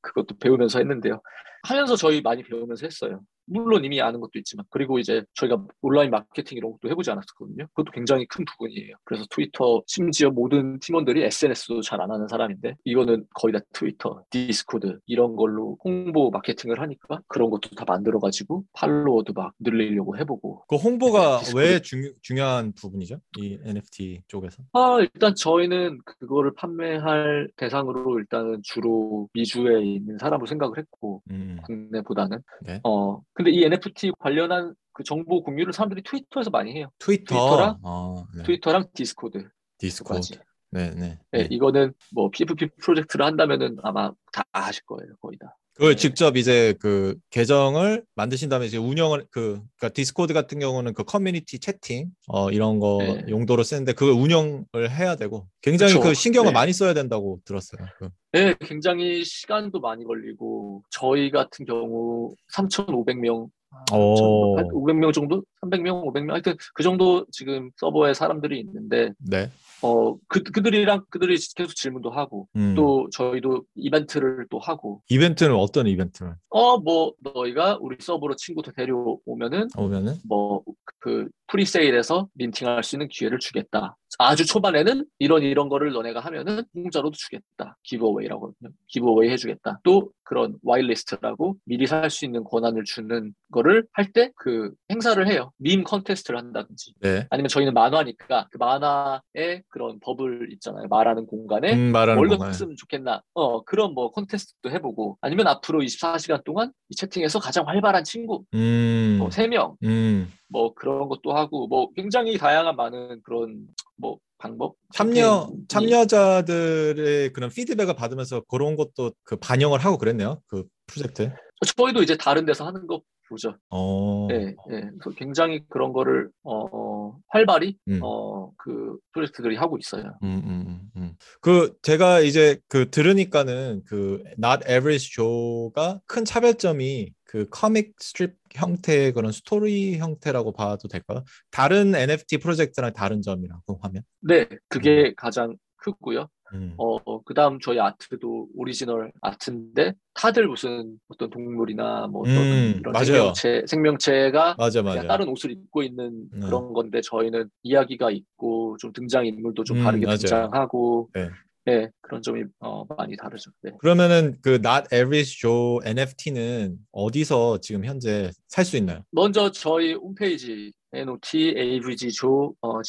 [0.00, 1.20] 그것도 배우면서 했는데요.
[1.62, 3.20] 하면서 저희 많이 배우면서 했어요.
[3.46, 7.66] 물론 이미 아는 것도 있지만 그리고 이제 저희가 온라인 마케팅 이런 것도 해보지 않았었거든요.
[7.68, 8.94] 그것도 굉장히 큰 부분이에요.
[9.04, 14.98] 그래서 트위터 심지어 모든 팀원들이 SNS도 잘 안 하는 사람인데 이거는 거의 다 트위터, 디스코드
[15.06, 21.38] 이런 걸로 홍보 마케팅을 하니까 그런 것도 다 만들어가지고 팔로워도 막 늘리려고 해보고 그 홍보가
[21.38, 21.64] 디스코드.
[21.64, 23.18] 왜 중, 중요한 부분이죠?
[23.38, 24.62] 이 NFT 쪽에서?
[24.74, 32.38] 아, 일단 저희는 그거를 판매할 대상으로 일단은 주로 미주에 있는 사람으로 생각을 했고, 음, 국내보다는.
[32.62, 32.80] 네.
[32.84, 36.90] 어, 근데 이 NFT 관련한 그 정보 공유를 사람들이 트위터에서 많이 해요.
[36.98, 37.78] 트위터, 트위터랑?
[37.82, 38.42] 어, 네.
[38.44, 39.46] 트위터랑 디스코드.
[39.76, 40.38] 디스코드, 까지.
[40.70, 41.18] 네, 네.
[41.30, 41.48] 네, 네.
[41.50, 45.54] 이거는 뭐 PFP 프로젝트를 한다면은 아마 다 아실 거예요, 거의 다.
[45.76, 45.96] 그걸 네.
[45.96, 51.58] 직접 이제 그 계정을 만드신 다음에 이제 운영을 그 그러니까 디스코드 같은 경우는 그 커뮤니티
[51.58, 53.24] 채팅 어 이런 거 네.
[53.28, 56.02] 용도로 쓰는데 그걸 운영을 해야 되고 굉장히 그쵸.
[56.02, 56.54] 그 신경을 네.
[56.54, 57.86] 많이 써야 된다고 들었어요.
[57.98, 58.08] 그.
[58.32, 63.48] 네, 굉장히 시간도 많이 걸리고, 저희 같은 경우 3,500명,
[63.94, 64.56] 오.
[64.56, 65.42] 500명 정도?
[65.62, 66.32] 300명, 500명?
[66.32, 69.50] 하여튼 그 정도 지금 서버에 사람들이 있는데, 네.
[69.82, 72.74] 어, 그, 그들이랑 그들이 계속 질문도 하고, 음.
[72.74, 79.68] 또 저희도 이벤트를 또 하고, 이벤트는 어떤 이벤트를 어, 뭐, 너희가 우리 서버로 친구도 데려오면은,
[79.76, 80.62] 오면은 뭐,
[80.98, 83.96] 그, presale에서 minting할 수 있는 기회를 주겠다.
[84.18, 87.76] 아주 초반에는 이런 이런 거를 너네가 하면은 공짜로도 주겠다.
[87.84, 88.52] giveaway라고.
[88.88, 89.80] giveaway 해주겠다.
[89.84, 95.50] 또 그런 whitelist라고 미리 살 수 있는 권한을 주는 거를 할 때 그 행사를 해요.
[95.58, 96.94] 밈 콘테스트를 한다든지.
[97.00, 97.26] 네.
[97.30, 100.86] 아니면 저희는 만화니까 그 만화의 그런 버블 있잖아요.
[100.88, 102.48] 말하는 공간에 음, 말하는 뭘 건가요?
[102.48, 103.22] 넣었으면 좋겠나.
[103.34, 109.16] 어, 그런 뭐 콘테스트도 해보고 아니면 앞으로 24시간 동안 이 채팅에서 가장 활발한 친구 음,
[109.18, 110.28] 뭐 3명 음.
[110.48, 117.50] 뭐 그런 것도 하고 뭐 굉장히 다양한 많은 그런 뭐 방법 참여 캠페인이- 참여자들의 그런
[117.50, 120.40] 피드백을 받으면서 그런 것도 그 반영을 하고 그랬네요.
[120.46, 121.32] 그 프로젝트.
[121.76, 123.56] 저희도 이제 다른 데서 하는 거 보죠.
[123.70, 124.28] 어.
[124.30, 124.88] 네, 네.
[125.16, 127.98] 굉장히 그런 거를 어, 활발히 음.
[128.02, 130.16] 어, 그 프로젝트들이 하고 있어요.
[130.22, 131.14] 음, 음, 음, 음.
[131.40, 139.12] 그 제가 이제 그 들으니까는 그 Not Average Joe가 큰 차별점이 그 comic strip 형태의
[139.12, 141.24] 그런 스토리 형태라고 봐도 될까요?
[141.50, 144.02] 다른 NFT 프로젝트랑 다른 점이라고 하면.
[144.20, 146.28] 네, 그게 가장 크고요.
[146.54, 146.74] 음.
[146.76, 152.92] 어, 그 다음 저희 아트도 오리지널 아트인데 다들 무슨 어떤 동물이나 뭐 어떤 음, 이런
[152.92, 153.04] 맞아요.
[153.34, 155.06] 생명체, 생명체가 맞아 맞아.
[155.06, 156.40] 다른 옷을 입고 있는 음.
[156.40, 160.06] 그런 건데 저희는 이야기가 있고 좀 등장 인물도 좀 음, 다르게.
[160.06, 161.30] 등장하고 네.
[161.66, 163.50] 네, 그런 점이 어, 많이 다르죠.
[163.60, 163.72] 네.
[163.80, 169.02] 그러면은 그 Not Average Joe NFT는 어디서 지금 현재 살 수 있나요?
[169.10, 172.80] 먼저 저희 홈페이지 notavgjo 어,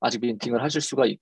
[0.00, 1.20] 아직 minting을 하실 수가 있고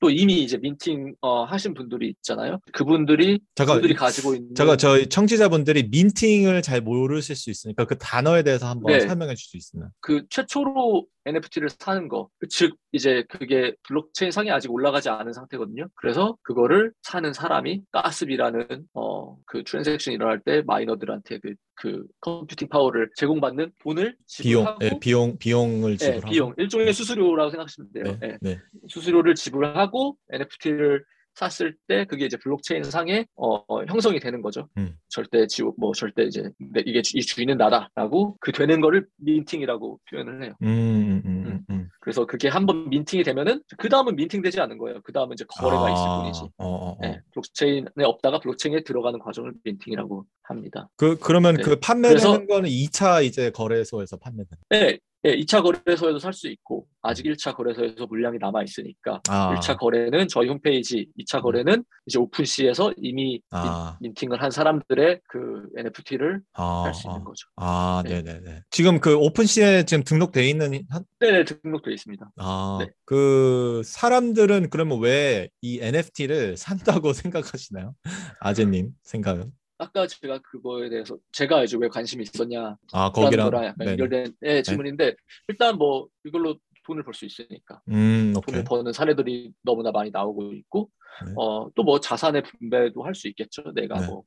[0.00, 2.58] 또 이미 이제 minting 어, 하신 분들이 있잖아요.
[2.72, 8.42] 그분들이 잠깐 그분들이 가지고 있는 제가 저희 청취자분들이 minting을 잘 모르실 수 있으니까 그 단어에
[8.42, 9.00] 대해서 한번 네.
[9.00, 9.90] 설명해 줄 수 있나요?
[10.00, 15.86] 그 최초로 NFT를 사는 거, 즉 이제 그게 블록체인 상에 아직 올라가지 않은 상태거든요.
[15.94, 23.10] 그래서 그거를 사는 사람이 gas비라는 어 그 transaction 일어날 때 miner들한테 그, 그 computing power를
[23.16, 26.30] 제공받는 돈을 비용, 지불하고 예, 비용, 비용을 예, 지불하고.
[26.30, 28.18] 비용 일종의 수수료라고 생각하시면 돼요.
[28.20, 28.38] 네, 예.
[28.40, 28.58] 네.
[28.88, 31.04] 수수 료를 지불하고 NFT를
[31.34, 34.68] 샀을 때 그게 이제 블록체인 상에 어, 어, 형성이 되는 거죠.
[34.76, 34.94] 음.
[35.08, 39.98] 절대 지우 뭐 절대 이제 내- 이게 주- 이 주인은 나다라고 그 되는 거를 minting이라고
[40.10, 40.52] 표현을 해요.
[40.62, 41.88] 음, 음, 음, 음, 음.
[42.02, 45.00] 그래서 그게 한번 minting이 되면은 그 다음은 minting되지 않는 거예요.
[45.04, 46.40] 그 다음은 이제 거래가 있을 아, 뿐이지.
[46.58, 46.98] 어, 어, 어.
[47.00, 50.90] 네, 블록체인에 없다가 블록체인에 들어가는 과정을 minting이라고 합니다.
[50.98, 51.62] 그 그러면 네.
[51.62, 54.62] 그 판매되는 거는 2차 이제 거래소에서 판매되는.
[54.68, 60.28] 네, 네, 2차 거래소에서 살수 있고 아직 1차 거래소에서 물량이 남아 있으니까 아, 1차 거래는
[60.28, 63.96] 저희 홈페이지, 2차 거래는 이제 오픈시에서 이미 아.
[64.00, 67.48] 민, 팅을 한 사람들의 그 NFT를 아, 할수 있는 아, 거죠.
[67.56, 68.22] 아, 네.
[68.22, 68.62] 네, 네, 네.
[68.70, 72.32] 지금 그 오픈시에 지금 등록돼 있는 한, 네, 등록되어 있습니다.
[72.36, 72.90] 아, 네.
[73.04, 77.94] 그 사람들은 그러면 왜 이 NFT를 산다고 생각하시나요?
[78.40, 79.52] 아재님 생각은?
[79.82, 83.90] 아까 제가 그거에 대해서 제가 이제 왜 관심이 있었냐 아, 거기랑 약간 네네.
[83.92, 85.14] 연결된 예, 질문인데
[85.48, 88.32] 일단 뭐 이걸로 돈을 벌 수 있으니까 음.
[88.46, 90.90] 돈을 버는 사례들이 너무나 많이 나오고 있고
[91.26, 91.32] 네.
[91.36, 93.62] 어, 또 뭐 자산의 분배도 할 수 있겠죠.
[93.74, 94.06] 내가 네.
[94.06, 94.24] 뭐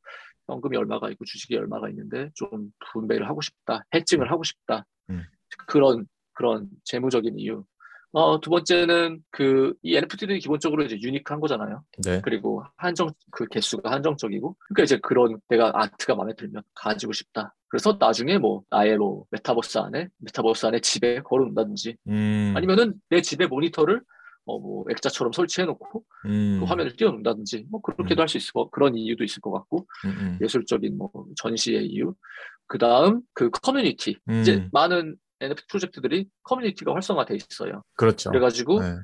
[0.48, 5.24] 현금이 얼마가 있고 주식이 얼마가 있는데 좀 분배를 하고 싶다, hedging을 하고 싶다 음.
[5.68, 7.66] 그런 그런 재무적인 이유.
[8.16, 11.84] 어, 두 번째는 그 이 NFT들이 기본적으로 이제 unique한 거잖아요.
[12.04, 12.22] 네.
[12.22, 17.54] 그리고 한정 그 개수가 한정적이고 그러니까 이제 그런 내가 아트가 마음에 들면 가지고 싶다.
[17.68, 23.48] 그래서 나중에 뭐 나의 뭐 메타버스 안에 메타버스 안에 집에 걸어놓는다든지 음, 아니면은 내 집에
[23.48, 24.02] 모니터를
[24.48, 28.22] 어 뭐 액자처럼 설치해놓고 음, 그 화면을 띄워놓는다든지 뭐 그렇게도 음.
[28.22, 30.40] 할수 있을 거 그런 이유도 있을 것 같고 음, 음.
[30.42, 32.14] 예술적인 뭐 전시의 이유
[32.68, 37.84] 그 다음 그 커뮤니티 음, 이제 많은 NFT 프로젝트들이 커뮤니티가 활성화돼 있어요.
[37.96, 38.30] 그렇죠.
[38.30, 38.96] 그래가지고 네.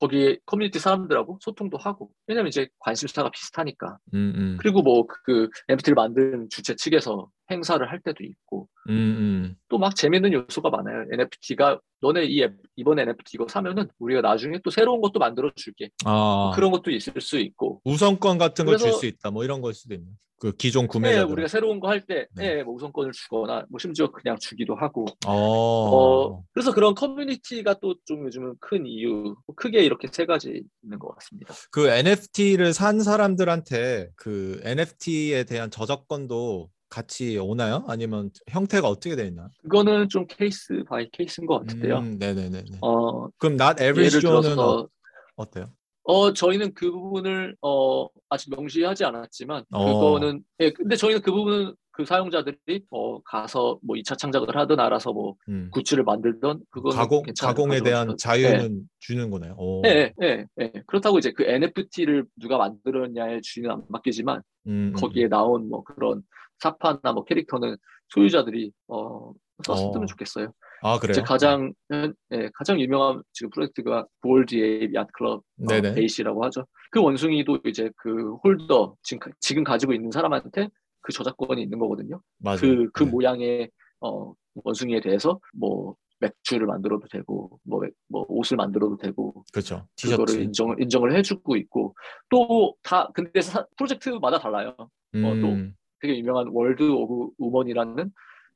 [0.00, 5.94] 거기에 커뮤니티 사람들하고 소통도 하고 왜냐면 이제 관심사가 비슷하니까 음, 음, 그리고 뭐 그 NFT를
[5.94, 9.56] 만든 주체 측에서 행사를 할 때도 있고 음, 음.
[9.68, 11.04] 또막 재밌는 요소가 많아요.
[11.12, 15.90] NFT가 너네 이 앱, 이번 NFT 이거 사면은 우리가 나중에 또 새로운 것도 만들어 줄게.
[16.04, 17.80] 아, 그런 것도 있을 수 있고.
[17.84, 19.30] 우선권 같은 걸 줄 수 있다.
[19.30, 20.06] 뭐 이런 걸 수도 있네.
[20.38, 21.32] 그 기존 네, 구매자들.
[21.32, 22.56] 우리가 새로운 거 할 때, 네.
[22.56, 25.06] 네, 뭐 우선권을 주거나, 뭐 심지어 그냥 주기도 하고.
[25.26, 25.32] 어.
[25.32, 31.14] 어, 그래서 그런 커뮤니티가 또 좀 요즘은 큰 이유, 크게 이렇게 세 가지 있는 것
[31.14, 31.54] 같습니다.
[31.70, 36.68] 그 NFT를 산 사람들한테 그 NFT에 대한 저작권도
[37.00, 37.84] 같이 오나요?
[37.88, 39.48] 아니면 형태가 어떻게 되어 있나요?
[39.62, 41.98] 그거는 좀 case by case인 것 같은데요.
[41.98, 42.62] 음, 네네네.
[42.80, 44.88] 어, 그럼 Not 예를 Joe는 들어서,
[45.36, 45.66] 어때요?
[46.04, 49.84] 어, 저희는 그 부분을, 어, 아직 명시하지 않았지만, 어.
[49.84, 55.12] 그거는, 예, 근데 저희는 그 부분은 그 사용자들이, 어, 가서 뭐 2차 창작을 하든 알아서
[55.12, 55.68] 뭐 음.
[55.72, 57.22] 굿즈를 만들던, 그거는 가공.
[57.38, 58.16] 가공에 대한 가져가셔도.
[58.16, 59.54] 자유는 주는 거네요.
[59.84, 60.72] 예, 예, 예.
[60.86, 66.22] 그렇다고 이제 그 NFT를 누가 만들었냐의 주인은 안 맡기지만, 음, 음, 거기에 나온 뭐 그런
[66.60, 67.76] 사파나 뭐 캐릭터는
[68.08, 69.32] 소유자들이, 어,
[69.64, 70.06] 썼으면 어.
[70.06, 70.52] 좋겠어요.
[70.82, 71.24] 아 그래요?
[71.24, 75.66] 가장 예, 가장 유명한 지금 프로젝트가 Bored Ape Yacht Club 어.
[75.94, 76.66] BAYC라고 하죠.
[76.90, 80.68] 그 원숭이도 이제 그 holder 지금 가- 지금 가지고 있는 사람한테
[81.00, 82.20] 그 저작권이 있는 거거든요.
[82.38, 82.58] 맞아요.
[82.60, 83.10] 그 그 네.
[83.10, 89.86] 모양의 어 원숭이에 대해서 뭐 맥주를 만들어도 되고 뭐, 뭐 옷을 만들어도 되고 그렇죠.
[90.00, 90.42] 그거를.
[90.42, 91.94] 인정을 인정을 해주고 있고
[92.28, 94.74] 또 다 근데 사- 프로젝트마다 달라요.
[94.78, 95.74] 또 음,
[96.06, 98.10] 되게 유명한 World of Women이라는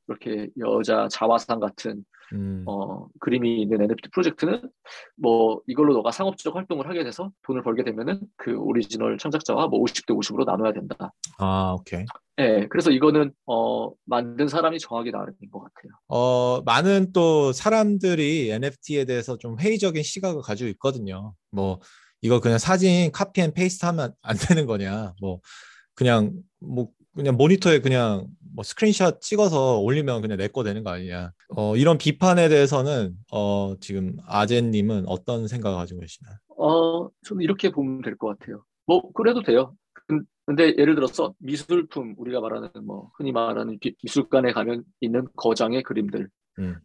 [0.07, 4.69] 이렇게 여자 자화상 같은 음, 어, 그림이 있는 NFT 프로젝트는
[5.17, 10.17] 뭐 이걸로 너가 상업적 활동을 하게 돼서 돈을 벌게 되면은 그 오리지널 창작자와 뭐 50대
[10.17, 11.11] 50으로 나눠야 된다.
[11.39, 12.05] 아 오케이.
[12.39, 15.91] 예, 그래서 이거는 어, 만든 사람이 정하기 나름인 것 같아요.
[16.07, 21.35] 어, 많은 또 사람들이 NFT에 대해서 좀 회의적인 시각을 가지고 있거든요.
[21.51, 21.79] 뭐,
[22.21, 25.13] 이거 그냥 사진 copy and paste 하면 안 되는 거냐.
[25.19, 25.41] 뭐,
[25.93, 31.31] 그냥, 뭐, 그냥 모니터에 그냥 뭐 스크린샷 찍어서 올리면 그냥 내 거 되는 거 아니냐.
[31.49, 36.35] 어, 이런 비판에 대해서는, 어, 지금 아제님은 어떤 생각 가지고 계시나요?
[36.57, 38.63] 어, 저는 이렇게 보면 될 것 같아요.
[38.87, 39.73] 뭐 그래도 돼요.
[40.07, 45.83] 근- 근데 예를 들어서 미술품 우리가 말하는 뭐 흔히 말하는 비- 미술관에 가면 있는 거장의
[45.83, 46.27] 그림들을
[46.59, 46.75] 음.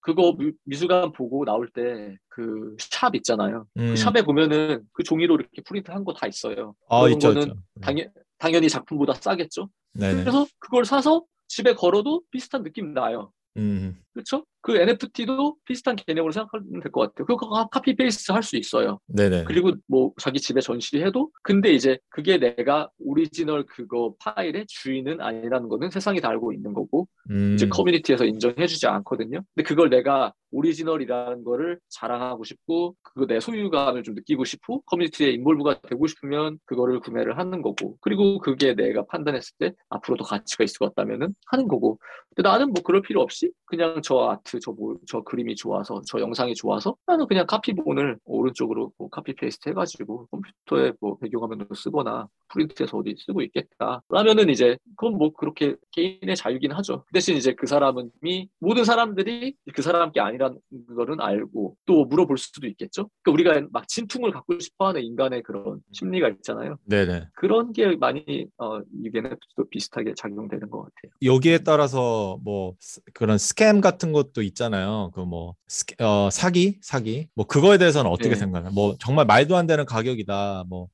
[0.00, 3.66] 그거 미, 미술관 보고 나올 때 그 샵 있잖아요.
[3.76, 3.88] 음.
[3.90, 6.74] 그 샵에 보면은 그 종이로 이렇게 프린트한 거 다 있어요.
[6.88, 7.54] 아, 있죠, 거는 있죠.
[7.80, 9.68] 당연 당연히 작품보다 싸겠죠.
[9.92, 10.20] 네네.
[10.22, 13.32] 그래서 그걸 사서 집에 걸어도 비슷한 느낌 나요.
[13.56, 14.44] 음, 그렇죠?
[14.60, 17.24] 그 NFT도 비슷한 개념으로 생각하면 될 것 같아요.
[17.26, 18.98] 그거 copy paste 할수 있어요.
[19.06, 19.44] 네네.
[19.44, 25.90] 그리고 뭐 자기 집에 전시해도 근데 이제 그게 내가 오리지널 그거 파일의 주인은 아니라는 거는
[25.90, 29.42] 세상이 다 알고 있는 거고 음, 이제 커뮤니티에서 인정해주지 않거든요.
[29.54, 35.82] 근데 그걸 내가 오리지널이라는 거를 자랑하고 싶고 그거 내 소유감을 좀 느끼고 싶고 커뮤니티에 involve가
[35.82, 40.78] 되고 싶으면 그거를 구매를 하는 거고 그리고 그게 내가 판단했을 때 앞으로 더 가치가 있을
[40.78, 41.98] 것 같다면은 하는 거고
[42.34, 46.18] 근데 나는 뭐 그럴 필요 없이 그냥 저 아트 저, 뭐, 저 그림이 좋아서 저
[46.18, 52.96] 영상이 좋아서 나는 그냥 카피본을 오른쪽으로 뭐 copy paste 해가지고 컴퓨터에 뭐 배경화면으로 쓰거나 프린트해서
[52.96, 58.10] 어디 쓰고 있겠다 라면은 이제 그건 뭐 그렇게 개인의 자유긴 하죠 대신 이제 그 사람은
[58.22, 60.58] 이미 모든 사람들이 그 사람 게 아니라는
[60.96, 66.28] 거는 알고 또 물어볼 수도 있겠죠 그러니까 우리가 막 진퉁을 갖고 싶어하는 인간의 그런 심리가
[66.28, 67.28] 있잖아요 네네.
[67.34, 74.12] 그런 게 많이 어또 비슷하게 작용되는 것 같아요 여기에 따라서 뭐 스- 그런 scam 같은
[74.12, 75.10] 것도 있잖아요.
[75.14, 75.54] 그 뭐
[76.00, 77.28] 어, 사기, 사기.
[77.34, 78.34] 뭐 그거에 대해서는 어떻게 네.
[78.36, 78.70] 생각해요?
[78.72, 80.64] 뭐 정말 말도 안 되는 가격이다.
[80.68, 80.88] 뭐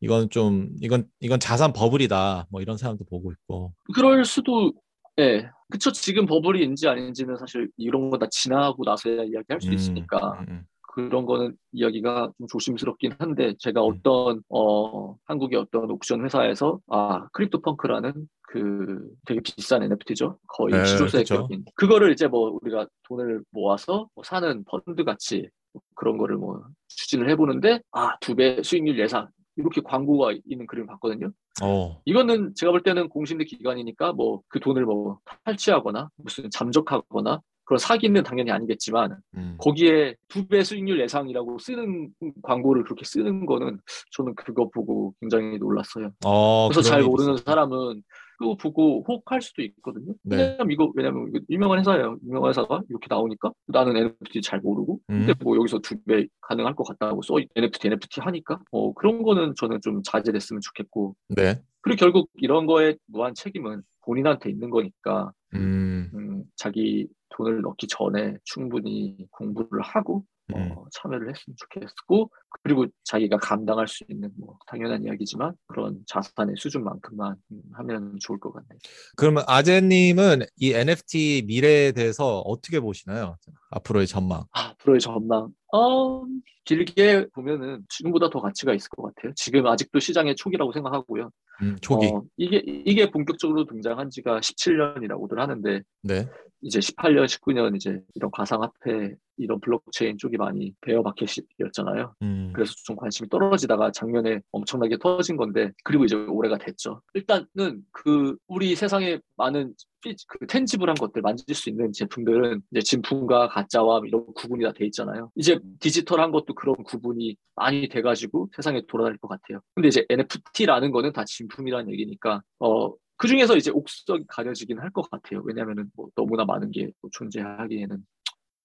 [0.00, 2.46] 이건 좀 이건 이건 자산 버블이다.
[2.50, 3.72] 뭐 이런 사람도 보고 있고.
[3.94, 4.72] 그럴 수도
[5.18, 10.32] 예 그쵸 지금 버블이인지 아닌지는 사실 이런 거 다 지나고 나서야 이야기할 수 음, 있으니까
[10.40, 10.64] 음, 음.
[10.94, 13.92] 그런 거는 이야기가 좀 조심스럽긴 한데 제가 음.
[14.00, 21.18] 어떤 어 한국의 어떤 옥션 회사에서 아 CryptoPunk라는 그 되게 비싼 NFT죠 거의 네, 시조세
[21.18, 21.42] 그쵸.
[21.42, 25.48] 격인 그거를 이제 뭐 우리가 돈을 모아서 뭐 사는 펀드 같이
[25.94, 29.28] 그런 거를 뭐 추진을 해보는데 아 두 배 수익률 예상
[29.58, 31.30] 이렇게 광고가 있는 그림을 봤거든요.
[31.62, 32.00] 어.
[32.04, 38.22] 이거는 제가 볼 때는 공신력 기관이니까 뭐 그 돈을 뭐 탈취하거나 무슨 잠적하거나 그런 사기는
[38.22, 39.56] 당연히 아니겠지만 음.
[39.60, 42.08] 거기에 두 배 수익률 예상이라고 쓰는
[42.42, 43.78] 광고를 그렇게 쓰는 거는
[44.12, 46.12] 저는 그거 보고 굉장히 놀랐어요.
[46.24, 47.36] 어, 그래서 잘 모르는.
[47.38, 48.02] 사람은
[48.38, 50.14] 그거 보고 혹할 수도 있거든요.
[50.22, 50.36] 네.
[50.36, 52.18] 왜냐면 이거 왜냐면 이거 유명한 회사예요.
[52.24, 55.34] 유명한 회사가 이렇게 나오니까 나는 NFT 잘 모르고 근데 음.
[55.42, 59.80] 뭐 여기서 두 배 가능할 것 같다고 써 NFT NFT 하니까 어 그런 거는 저는
[59.82, 61.60] 좀 자제됐으면 좋겠고 네.
[61.80, 66.10] 그리고 결국 이런 거에 무한 책임은 본인한테 있는 거니까 음.
[66.14, 70.24] 음, 자기 돈을 넣기 전에 충분히 공부를 하고
[70.54, 70.74] 어, 음.
[70.92, 72.30] 참여를 했으면 좋겠고
[72.62, 78.52] 그리고 자기가 감당할 수 있는 뭐 당연한 이야기지만 그런 자산의 수준만큼만 음, 하면 좋을 것
[78.52, 78.78] 같네요.
[79.16, 83.36] 그러면 아제님은 이 NFT 미래에 대해서 어떻게 보시나요?
[83.70, 84.44] 앞으로의 전망.
[84.52, 85.48] 아, 앞으로의 전망.
[85.72, 86.24] 어,
[86.64, 89.32] 길게 보면은 지금보다 더 가치가 있을 것 같아요.
[89.34, 91.30] 지금 아직도 시장의 초기라고 생각하고요.
[91.62, 92.06] 음, 초기.
[92.06, 96.28] 어, 이게 이게 본격적으로 등장한 지가 17년이라고들 하는데 네.
[96.60, 102.14] 이제 18년, 19년 이제 이런 가상화폐 이런 블록체인 쪽이 많이 베어 마켓이었잖아요.
[102.22, 102.37] 음.
[102.52, 107.02] 그래서 좀 관심이 떨어지다가 작년에 엄청나게 터진 건데 그리고 이제 올해가 됐죠.
[107.14, 113.48] 일단은 그 우리 세상에 많은 피- 그 텐지블한 것들 만질 수 있는 제품들은 이제 진품과
[113.48, 115.30] 가짜와 이런 구분이 다 돼 있잖아요.
[115.34, 119.60] 이제 디지털한 것도 그런 구분이 많이 돼가지고 세상에 돌아다닐 것 같아요.
[119.74, 122.92] 근데 이제 NFT라는 거는 다 진품이라는 얘기니까 어.
[123.20, 125.42] 그 중에서 이제 옥석이 가려지긴 할 것 같아요.
[125.44, 127.98] 왜냐하면은 뭐 너무나 많은 게 존재하기에는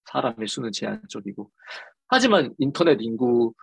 [0.05, 1.49] 사람의 수는 제한적이고
[2.13, 3.54] 하지만 인터넷 인구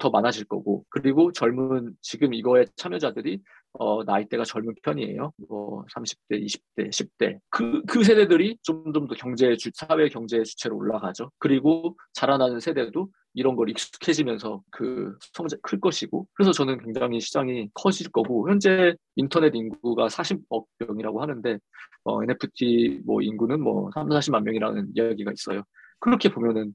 [0.00, 3.40] 더 많아질 거고 그리고 젊은 지금 이거에 참여자들이
[3.78, 5.32] 어, 나이대가 젊은 편이에요.
[5.48, 7.38] 뭐 30대, 20대, 10대.
[7.50, 11.30] 그, 그 세대들이 좀 좀 더 경제 주, 사회 경제 주체로 올라가죠.
[11.38, 18.10] 그리고 자라나는 세대도 이런 걸 익숙해지면서 그 성장 클 것이고 그래서 저는 굉장히 시장이 커질
[18.10, 21.58] 거고 현재 인터넷 인구가 40억 명이라고 하는데
[22.04, 25.62] 어, NFT 뭐 인구는 뭐 3, 40만 명이라는 이야기가 있어요.
[25.98, 26.74] 그렇게 보면은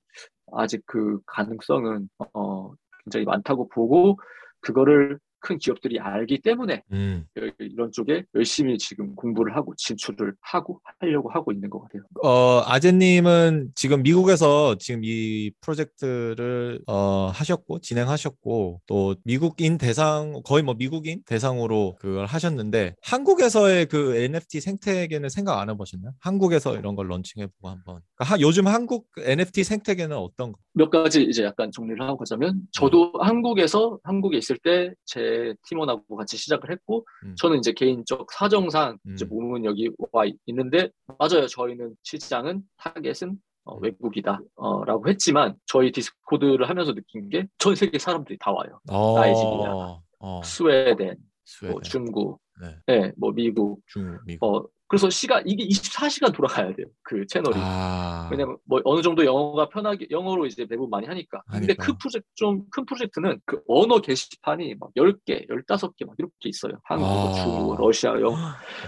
[0.54, 2.74] 아직 그 가능성은 어,
[3.04, 4.18] 굉장히 많다고 보고
[4.62, 7.26] 그거를 큰 기업들이 알기 때문에 음.
[7.60, 12.04] 이런 쪽에 열심히 지금 공부를 하고 진출을 하고 하려고 하고 있는 것 같아요.
[12.24, 20.76] 어, 아재님은 지금 미국에서 지금 이 프로젝트를 어, 하셨고 진행하셨고 또 미국인 대상 거의 뭐
[20.76, 26.14] 미국인 대상으로 그걸 하셨는데 한국에서의 그 NFT 생태계는 생각 안 해보셨나요?
[26.20, 28.02] 한국에서 이런 걸 런칭해보고 한번.
[28.16, 30.60] 그러니까 하, 요즘 한국 NFT 생태계는 어떤 거?
[30.74, 35.31] 몇 가지 이제 약간 정리를 하고 가자면 저도 한국에서 한국에 있을 때제
[35.68, 37.36] 팀원하고 같이 시작을 했고 음.
[37.38, 39.30] 저는 이제 개인적 사정상 이제 음.
[39.30, 43.84] 몸은 여기 와 있는데 맞아요 저희는 시장은 타겟은 어, 음.
[43.84, 50.42] 외국이다라고 했지만 저희 디스코드를 하면서 느낀 게 전 세계 사람들이 다 와요 어, 나이지리아, 어,
[50.44, 51.16] 스웨덴,
[51.46, 52.76] 스웨덴, 뭐 중국, 네.
[52.88, 54.46] 네, 뭐 미국 중국, 미국.
[54.46, 59.70] 어 그래서 시간 이게 24시간 돌아가야 돼요 그 채널이 아, 왜냐면 뭐 어느 정도 영어가
[59.70, 61.42] 편하게 영어로 이제 대부분 많이 하니까.
[61.50, 61.74] 근데.
[61.76, 66.74] 그 프로젝트 좀 큰 프로젝트는 그 언어 게시판이 막 10개, 15개 막 이렇게 있어요.
[66.84, 67.34] 한국어, 아.
[67.34, 68.20] 중국어, 러시아어.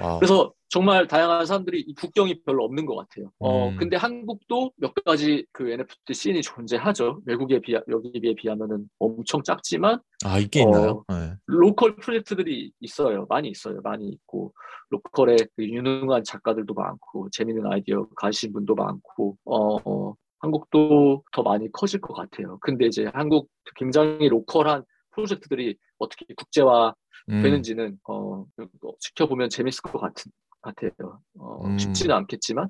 [0.02, 0.20] Wow.
[0.20, 3.32] 그래서 정말 다양한 사람들이 이 국경이 별로 없는 것 같아요.
[3.38, 3.78] 어, 음.
[3.78, 7.22] 근데 한국도 몇 가지 그 NFT 씬이 존재하죠.
[7.28, 11.04] 외국에 비하, 여기에 비하면은 엄청 작지만 아 있게 어, 있나요?
[11.10, 11.36] 네.
[11.46, 13.28] 로컬 프로젝트들이 있어요.
[13.30, 13.82] 많이 있어요.
[13.84, 14.52] 많이 있고
[14.90, 21.72] 로컬에 그 유능한 작가들도 많고 재밌는 아이디어 가지신 분도 많고 어, 어, 한국도 더 많이
[21.72, 22.58] 커질 것 같아요.
[22.62, 26.96] 근데 이제 한국 굉장히 로컬한 프로젝트들이 어떻게 국제화
[27.30, 27.44] 음.
[27.44, 28.44] 되는지는 어,
[28.98, 30.32] 지켜보면 재밌을 것 같은
[30.64, 31.20] 같아요.
[31.38, 31.78] 어, 음.
[31.78, 32.70] 쉽지는 않겠지만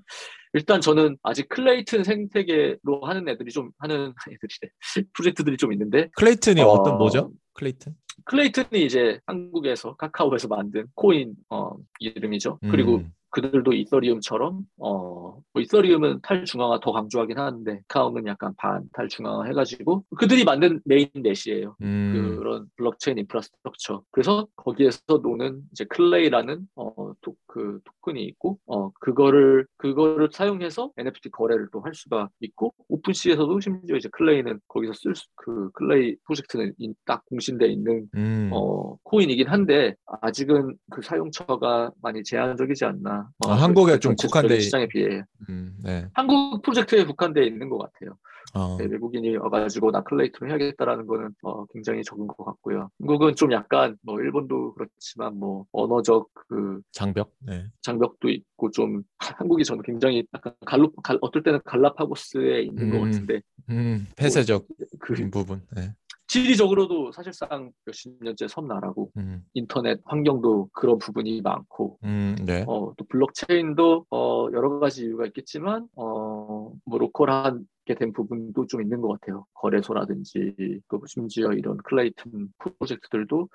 [0.53, 4.71] 일단 저는 아직 클레이튼 생태계로 하는 애들이 좀 하는 애들이
[5.13, 6.83] 프로젝트들이 좀 있는데 클레이튼이 어, 어...
[6.83, 7.31] 떤 뭐죠?
[7.53, 7.95] 클레이튼?
[8.25, 12.59] 클레이튼이 이제 한국에서 카카오에서 만든 코인 어, 이름이죠.
[12.69, 13.11] 그리고 음.
[13.33, 20.43] 그들도 이더리움처럼 어, 뭐 이더리움은 탈중앙화 더 강조하긴 하는데 카카오는 약간 반 탈중앙화 해가지고 그들이
[20.43, 21.75] 만든 mainnet이에요.
[21.81, 22.35] 음.
[22.37, 24.03] 그런 블록체인 infrastructure.
[24.11, 31.29] 그래서 거기에서 노는 이제 클레이라는 어, 토, 그 토큰이 있고 어, 그거를 그거를 사용해서 NFT
[31.31, 36.95] 거래를 또 할 수가 있고 오픈시에서도 심지어 이제 클레이는 거기서 쓸 그 클레이 프로젝트는 인-
[37.05, 38.49] 딱 공신돼 있는 음.
[38.53, 43.22] 어, 코인이긴 한데 아직은 그 사용처가 많이 제한적이지 않나.
[43.45, 46.07] 어, 아, 한국에 그좀 국한돼 시장에 비해 음, 네.
[46.13, 48.17] 한국 프로젝트에 국한돼 있는 것 같아요.
[48.55, 48.77] 어.
[48.77, 52.89] 네, 외국인이 와가지고 나 클레이튼으로 해야겠다라는 거는 어, 굉장히 적은 것 같고요.
[52.99, 57.31] 한국은 좀 약간 뭐 일본도 그렇지만 뭐 언어적 그 장벽.
[57.39, 57.65] 네.
[57.81, 63.03] 장벽도 있고 좀 한국이 저는 굉장히 약간 갈로 갈, 어떨 때는 갈라파고스에 있는 것 음.
[63.05, 64.67] 같은데 음, 폐쇄적
[64.99, 65.61] 그 부분.
[65.75, 65.93] 네.
[66.33, 72.65] 지리적으로도 사실상 몇십 년째 섬나라고 음, 인터넷 환경도 그런 부분이 많고 음, 네.
[72.67, 79.01] 어, 또 블록체인도 어, 여러 가지 이유가 있겠지만 어, 뭐 로컬한 게된 부분도 좀 있는
[79.01, 79.45] 것 같아요.
[79.55, 83.49] 거래소라든지 또 심지어 이런 클레이튼 프로젝트들도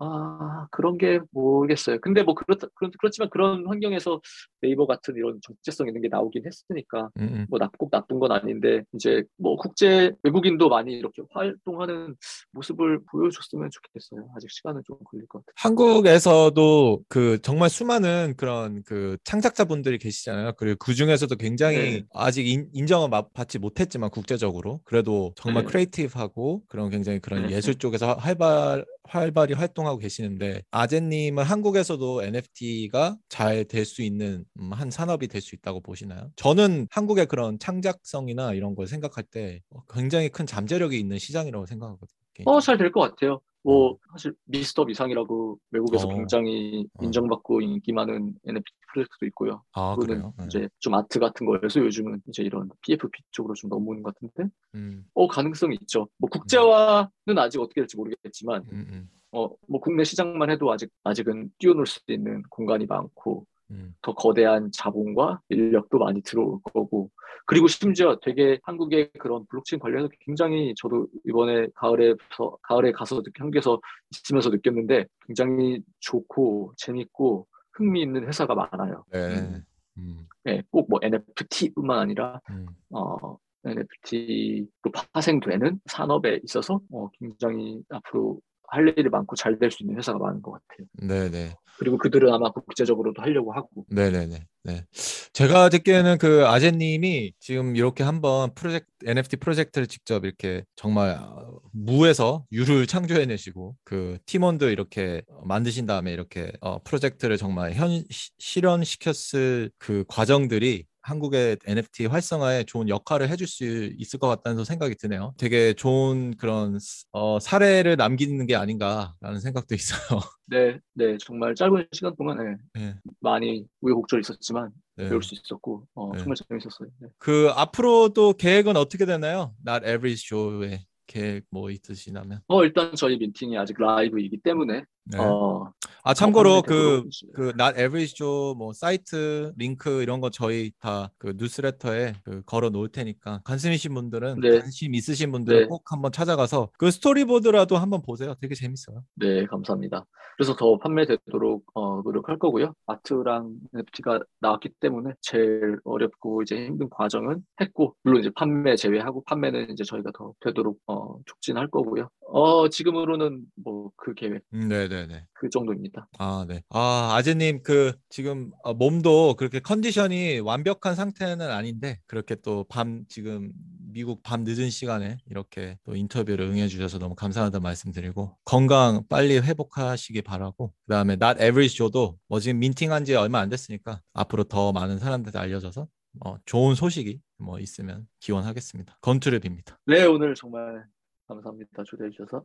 [0.00, 1.98] 아 그런 게 모르겠어요.
[2.00, 4.20] 근데 뭐 그렇다 그렇, 그렇지만 그런 환경에서
[4.60, 7.46] 네이버 같은 이런 정체성 있는 게 나오긴 했으니까 음, 음.
[7.48, 12.16] 뭐 나, 꼭 나쁜 건 아닌데 이제 뭐 국제 외국인도 많이 이렇게 활동하는
[12.52, 14.28] 모습을 보여줬으면 좋겠어요.
[14.36, 15.54] 아직 시간은 좀 걸릴 것 같아요.
[15.56, 20.52] 한국에서도 그 정말 수많은 그런 그 창작자분들이 계시잖아요.
[20.58, 22.02] 그리고 그 중에서도 굉장히 네.
[22.12, 25.70] 아직 인, 마- 받지 못했지만 국제적으로 그래도 정말 네.
[25.70, 27.54] creative하고 그런 굉장히 그런 네.
[27.54, 34.90] 예술 쪽에서 활발 활발히 활동하고 계시는데 아재님은 한국에서도 NFT가 잘 될 수 있는 음, 한
[34.90, 36.30] 산업이 될 수 있다고 보시나요?
[36.36, 42.08] 저는 한국의 그런 창작성이나 이런 걸 생각할 때 어, 굉장히 큰 잠재력이 있는 시장이라고 생각하거든요.
[42.44, 43.40] 어, 잘 될 것 같아요.
[43.62, 46.14] 뭐, 사실, 미스터 미상이라고 외국에서 어.
[46.14, 47.04] 굉장히 어.
[47.04, 49.62] 인정받고 인기 많은 NFT 프로젝트도 있고요.
[49.72, 50.32] 아 그거는?
[50.38, 50.44] 네.
[50.46, 55.04] 이제 좀 아트 같은 거여서 요즘은 이제 이런 PFP 쪽으로 좀 넘어오는 것 같은데, 음,
[55.14, 56.08] 어, 가능성이 있죠.
[56.18, 61.50] 뭐, 국제화는 아직 어떻게 될지 모르겠지만, 음, 음, 어, 뭐, 국내 시장만 해도 아직, 아직은
[61.58, 63.94] 뛰어놀 수 있는 공간이 많고, 음.
[64.02, 67.10] 더 거대한 자본과 인력도 많이 들어올 거고
[67.46, 72.14] 그리고 심지어 되게 한국의 그런 블록체인 관련해서 굉장히 저도 이번에 가을에
[72.62, 79.04] 가을에 가서 느- 한국에서 있으면서 느꼈는데 굉장히 좋고 재밌고 흥미있는 회사가 많아요.
[79.10, 79.18] 네.
[79.38, 79.64] 음.
[79.98, 84.66] 음, 네, 꼭 뭐 NFT뿐만 아니라 음, 어, NFT로
[85.12, 88.40] 파생되는 산업에 있어서 어, 굉장히 앞으로
[88.70, 90.86] 할 일이 많고 잘 될 수 있는 회사가 많은 것 같아요.
[91.00, 91.54] 네네.
[91.78, 93.84] 그리고 그들은 아마 국제적으로도 하려고 하고.
[93.88, 94.46] 네네네.
[94.64, 94.84] 네.
[95.32, 102.44] 제가 듣기에는 그 아재님이 지금 이렇게 한번 프로젝트, NFT 프로젝트를 직접 이렇게 정말 어, 무에서
[102.52, 110.04] 유를 창조해내시고 그 팀원도 이렇게 만드신 다음에 이렇게 어, 프로젝트를 정말 현, 시, 실현시켰을 그
[110.08, 115.34] 과정들이 한국의 NFT 활성화에 좋은 역할을 해줄 수 있을 것 같다는 생각이 드네요.
[115.38, 116.78] 되게 좋은 그런
[117.12, 120.20] 어, 사례를 남기는 게 아닌가라는 생각도 있어요.
[120.46, 122.94] 네, 네, 정말 짧은 시간 동안에 네.
[123.20, 125.08] 많이 우여곡절이 있었지만 네.
[125.08, 126.18] 배울 수 있었고 어, 네.
[126.18, 126.88] 정말 재밌었어요.
[127.00, 127.08] 네.
[127.18, 129.54] 그 앞으로도 계획은 어떻게 되나요?
[129.66, 132.42] Not Every Show의 계획 뭐 있으시다면?
[132.48, 135.18] 어 일단 저희 민팅이 아직 라이브이기 때문에 네.
[135.18, 135.72] 어,
[136.04, 141.34] 아 참고로 그그 그 Not Every Show 뭐 사이트 링크 이런 거 저희 다 그
[141.36, 144.60] 뉴스레터에 그 걸어 놓을 테니까 관심이신 분들은 네.
[144.60, 145.66] 관심 있으신 분들은 네.
[145.66, 148.34] 꼭 한번 찾아가서 그 스토리보드라도 한번 보세요.
[148.40, 149.02] 되게 재밌어요.
[149.16, 150.04] 네 감사합니다.
[150.36, 152.72] 그래서 더 판매되도록 어, 노력할 거고요.
[152.86, 159.70] 아트랑 NFT가 나왔기 때문에 제일 어렵고 이제 힘든 과정은 했고 물론 이제 판매 제외하고 판매는
[159.72, 162.08] 이제 저희가 더 되도록 어, 촉진할 거고요.
[162.30, 164.42] 어 지금으로는 뭐 그 계획.
[164.54, 165.26] 음, 네네 네.
[165.32, 166.08] 그 정도 입니다.
[166.18, 166.62] 아 네.
[166.68, 173.52] 아 아재님 그 지금 어, 몸도 그렇게 컨디션이 완벽한 상태는 아닌데 그렇게 또 밤 지금
[173.90, 180.72] 미국 밤 늦은 시간에 이렇게 또 인터뷰를 응해주셔서 너무 감사하다는 말씀드리고 건강 빨리 회복하시기 바라고
[180.86, 184.98] 그 다음에 Not Average Joe도 뭐 지금 민팅한 지 얼마 안 됐으니까 앞으로 더 많은
[184.98, 185.86] 사람들한테 알려져서
[186.24, 188.98] 어, 좋은 소식이 뭐 있으면 기원하겠습니다.
[189.00, 189.76] 건투를 빕니다.
[189.86, 190.84] 네 오늘 정말
[191.28, 191.84] 감사합니다.
[191.84, 192.44] 초대해 주셔서.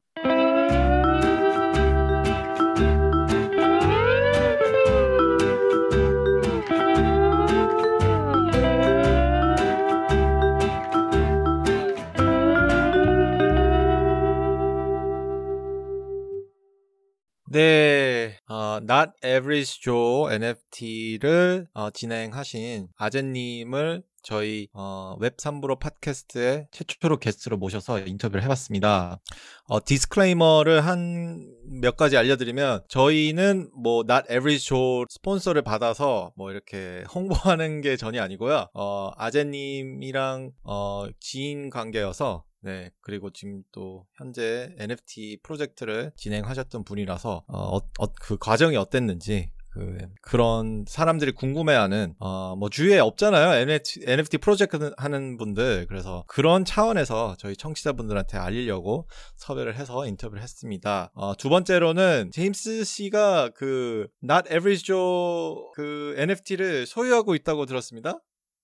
[18.84, 27.58] Not Average Joe NFT를 어, 진행하신 아재님을 저희 어, 웹 3 브로 팟캐스트에 최초로 게스트로
[27.58, 29.20] 모셔서 인터뷰를 해봤습니다.
[29.68, 37.04] 어, disclaimer를 한 몇 가지 알려드리면 저희는 뭐 Not Average Joe 스폰서를 받아서 뭐 이렇게
[37.14, 38.68] 홍보하는 게 전혀 아니고요.
[38.74, 47.78] 어, 아재님이랑 어, 지인 관계여서 네, 그리고 지금 또 현재 NFT 프로젝트를 진행하셨던 분이라서 어,
[47.78, 54.94] 어, 그 과정이 어땠는지 그 그런 사람들이 궁금해하는 어 뭐 주위에 없잖아요 NFT, NFT 프로젝트
[54.98, 59.08] 하는 분들 그래서 그런 차원에서 저희 청취자분들한테 알리려고
[59.38, 61.12] 섭외를 해서 인터뷰를 했습니다.
[61.16, 68.20] 어, 두 번째로는 제임스 씨가 그 Not Average Joe 그 NFT를 소유하고 있다고 들었습니다.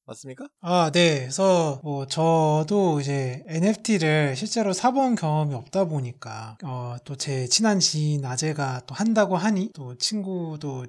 [0.09, 0.45] 맞습니까?
[0.61, 1.19] 아, 네.
[1.19, 8.23] 그래서 뭐 저도 이제 NFT를 실제로 사본 경험이 없다 보니까 어, 또 제 친한 지인
[8.25, 10.85] 아재가 또 한다고 하니 또 친구도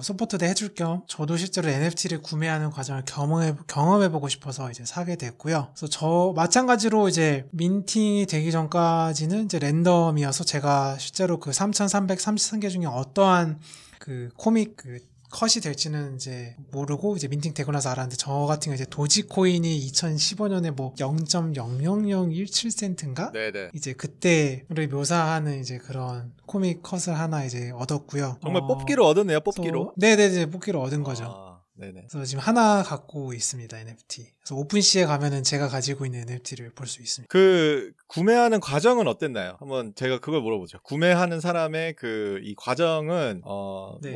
[0.00, 5.68] support도 해줄 겸 저도 실제로 NFT를 구매하는 과정을 경험해 경험해 보고 싶어서 이제 사게 됐고요.
[5.76, 13.60] 그래서 저 마찬가지로 이제 minting이 되기 전까지는 이제 랜덤이어서 제가 실제로 그 3,333개 중에 어떠한
[13.98, 14.98] 그 코믹 그
[15.34, 20.70] 컷이 될지는 이제 모르고 이제 민팅 되고 나서 알았는데 저 같은 경우 이제 도지코인이 2015년에
[20.70, 23.32] 뭐 0.00017센트인가?
[23.32, 23.70] 네네.
[23.74, 28.38] 이제 그때를 묘사하는 이제 그런 코믹 컷을 하나 이제 얻었고요.
[28.42, 28.68] 정말 어...
[28.68, 29.94] 뽑기로 얻었네요, 뽑기로.
[29.96, 31.24] 네네네, 뽑기로 얻은 거죠.
[31.24, 31.54] 아...
[31.76, 32.06] 네네.
[32.08, 34.34] 그래서 지금 하나 갖고 있습니다 NFT.
[34.38, 37.32] 그래서 오픈시에 가면은 제가 가지고 있는 NFT를 볼 수 있습니다.
[37.32, 39.56] 그 구매하는 과정은 어땠나요?
[39.58, 40.78] 한번 제가 그걸 물어보죠.
[40.82, 44.14] 구매하는 사람의 그 이 과정은 어뭐 네.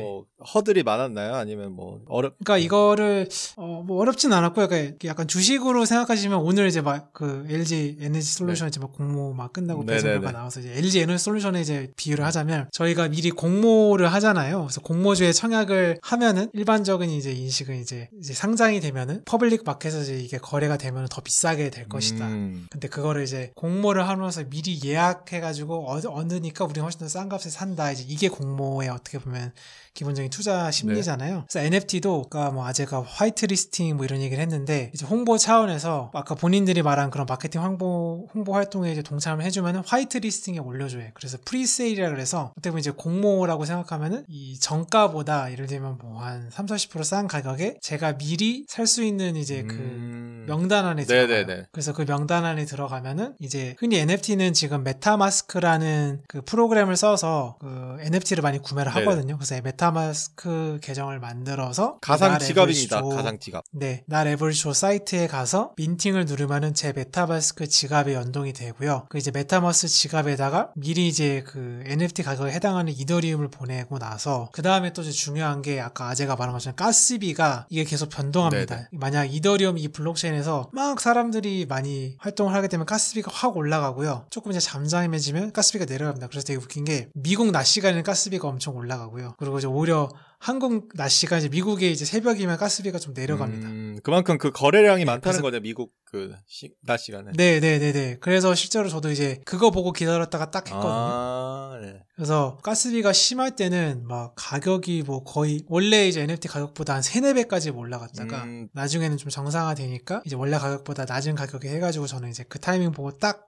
[0.53, 1.35] 허들이 많았나요?
[1.35, 2.35] 아니면 뭐 어렵?
[2.43, 4.67] 그러니까 이거를 어뭐 어렵진 않았고요.
[4.67, 8.69] 그러니까 약간 주식으로 생각하시면 오늘 이제 막 그 LG 에너지 솔루션 네.
[8.69, 13.09] 이제 막 공모 막 끝나고 배송료가 나와서 이제 LG 에너지 솔루션에 이제 비유를 하자면 저희가
[13.09, 14.61] 미리 공모를 하잖아요.
[14.61, 20.77] 그래서 공모주에 청약을 하면은 일반적인 이제 인식은 이제, 이제 상장이 되면은 public market에서 이게 거래가
[20.77, 22.27] 되면 더 비싸게 될 것이다.
[22.27, 22.67] 음.
[22.69, 27.91] 근데 그거를 이제 공모 를 하면서 미리 예약해가지고 얻으니까 우리 훨씬 더 싼 값에 산다.
[27.91, 29.53] 이제 이게 공모에 어떻게 보면
[29.99, 31.35] 기본적인 투자 심리잖아요.
[31.35, 31.43] 네.
[31.49, 36.81] 그래서 NFT도 아까 뭐 아재가 whitelisting 뭐 이런 얘기를 했는데 이제 홍보 차원에서 아까 본인들이
[36.83, 41.09] 말한 그런 마케팅 홍보 홍보 활동에 이제 동참을 해주면은 whitelisting에 올려줘요.
[41.13, 46.65] 그래서 presale이라 그래서 어떻게 보면 이제 공모라고 생각하면은 이 정가보다 예를 들면 뭐 한 3,
[46.65, 50.45] 40%싼 가격에 제가 미리 살 수 있는 이제 그 음...
[50.47, 51.27] 그 명단 안에 들어가요.
[51.27, 51.67] 네네네.
[51.71, 58.41] 그래서 그 명단 안에 들어가면은 이제 흔히 NFT는 지금 메타마스크라는 그 프로그램을 써서 그 NFT를
[58.41, 59.05] 많이 구매를 네네.
[59.05, 59.37] 하거든요.
[59.37, 63.01] 그래서 메타 마스크 계정을 만들어서 가상 나 지갑입니다.
[63.01, 63.63] 가상 지갑.
[63.71, 69.07] 네, Not Average Joe 사이트에 가서 minting을 누르면은 제 메타마스크 지갑에 연동이 되고요.
[69.09, 74.93] 그 이제 메타마스크 지갑에다가 미리 이제 그 NFT 가격에 해당하는 이더리움을 보내고 나서 그 다음에
[74.93, 78.75] 또 이제 중요한 게 아까 아재가 말한 것처럼 가스비가 이게 계속 변동합니다.
[78.75, 78.87] 네네.
[78.91, 84.25] 만약 이더리움 이 블록체인에서 막 사람들이 많이 활동을 하게 되면 가스비가 확 올라가고요.
[84.29, 86.27] 조금 이제 잠잠해지면 가스비가 내려갑니다.
[86.27, 89.35] 그래서 되게 웃긴 게 미국 낮 시간에는 가스비가 엄청 올라가고요.
[89.37, 90.09] 그리고 이제 오히려
[90.41, 93.67] 한국 낮 시간 이제 미국에 이제 새벽이면 가스비가 좀 내려갑니다.
[93.67, 95.59] 음, 그만큼 그 거래량이 많다는 그래서- 거죠.
[95.59, 97.31] 미국 그 시, 낮 시간에.
[97.35, 98.17] 네, 네, 네, 네.
[98.21, 100.91] 그래서 실제로 저도 이제 그거 보고 기다렸다가 딱 했거든요.
[100.93, 102.01] 아, 네.
[102.15, 107.75] 그래서 가스비가 심할 때는 막 가격이 뭐 거의 원래 이제 NFT 가격보다 한 3, 4배까지
[107.75, 108.69] 올라갔다가 음.
[108.73, 113.45] 나중에는 좀 정상화되니까 이제 원래 가격보다 낮은 가격에 해가지고 저는 이제 그 타이밍 보고 딱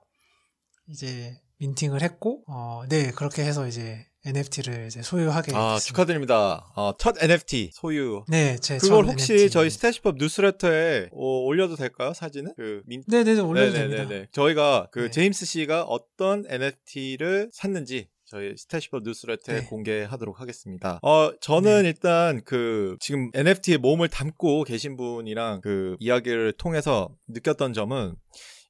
[0.88, 5.78] 이제 민팅을 했고, 어, 네, 그렇게 해서 이제 NFT를 이제 소유하게 아, 됐습니다.
[5.80, 6.72] 축하드립니다.
[6.76, 8.24] 어, 첫 NFT 소유.
[8.28, 9.50] 네, 제 그걸 혹시 NFT.
[9.50, 12.12] 저희 스태시법 뉴스레터에 어, 올려도 될까요?
[12.12, 12.54] 사진을?
[12.56, 13.02] 그 민...
[13.08, 14.02] 네네네, 올려도 됩니다.
[14.02, 14.28] 네네네네.
[14.32, 15.10] 저희가 그 네.
[15.10, 19.66] 제임스 씨가 어떤 NFT를 샀는지 저희 스태시법 뉴스레터에 네.
[19.66, 20.98] 공개하도록 하겠습니다.
[21.02, 28.14] 어, 저는 일단 그 지금 NFT에 몸을 담고 계신 분이랑 그 이야기를 통해서 느꼈던 점은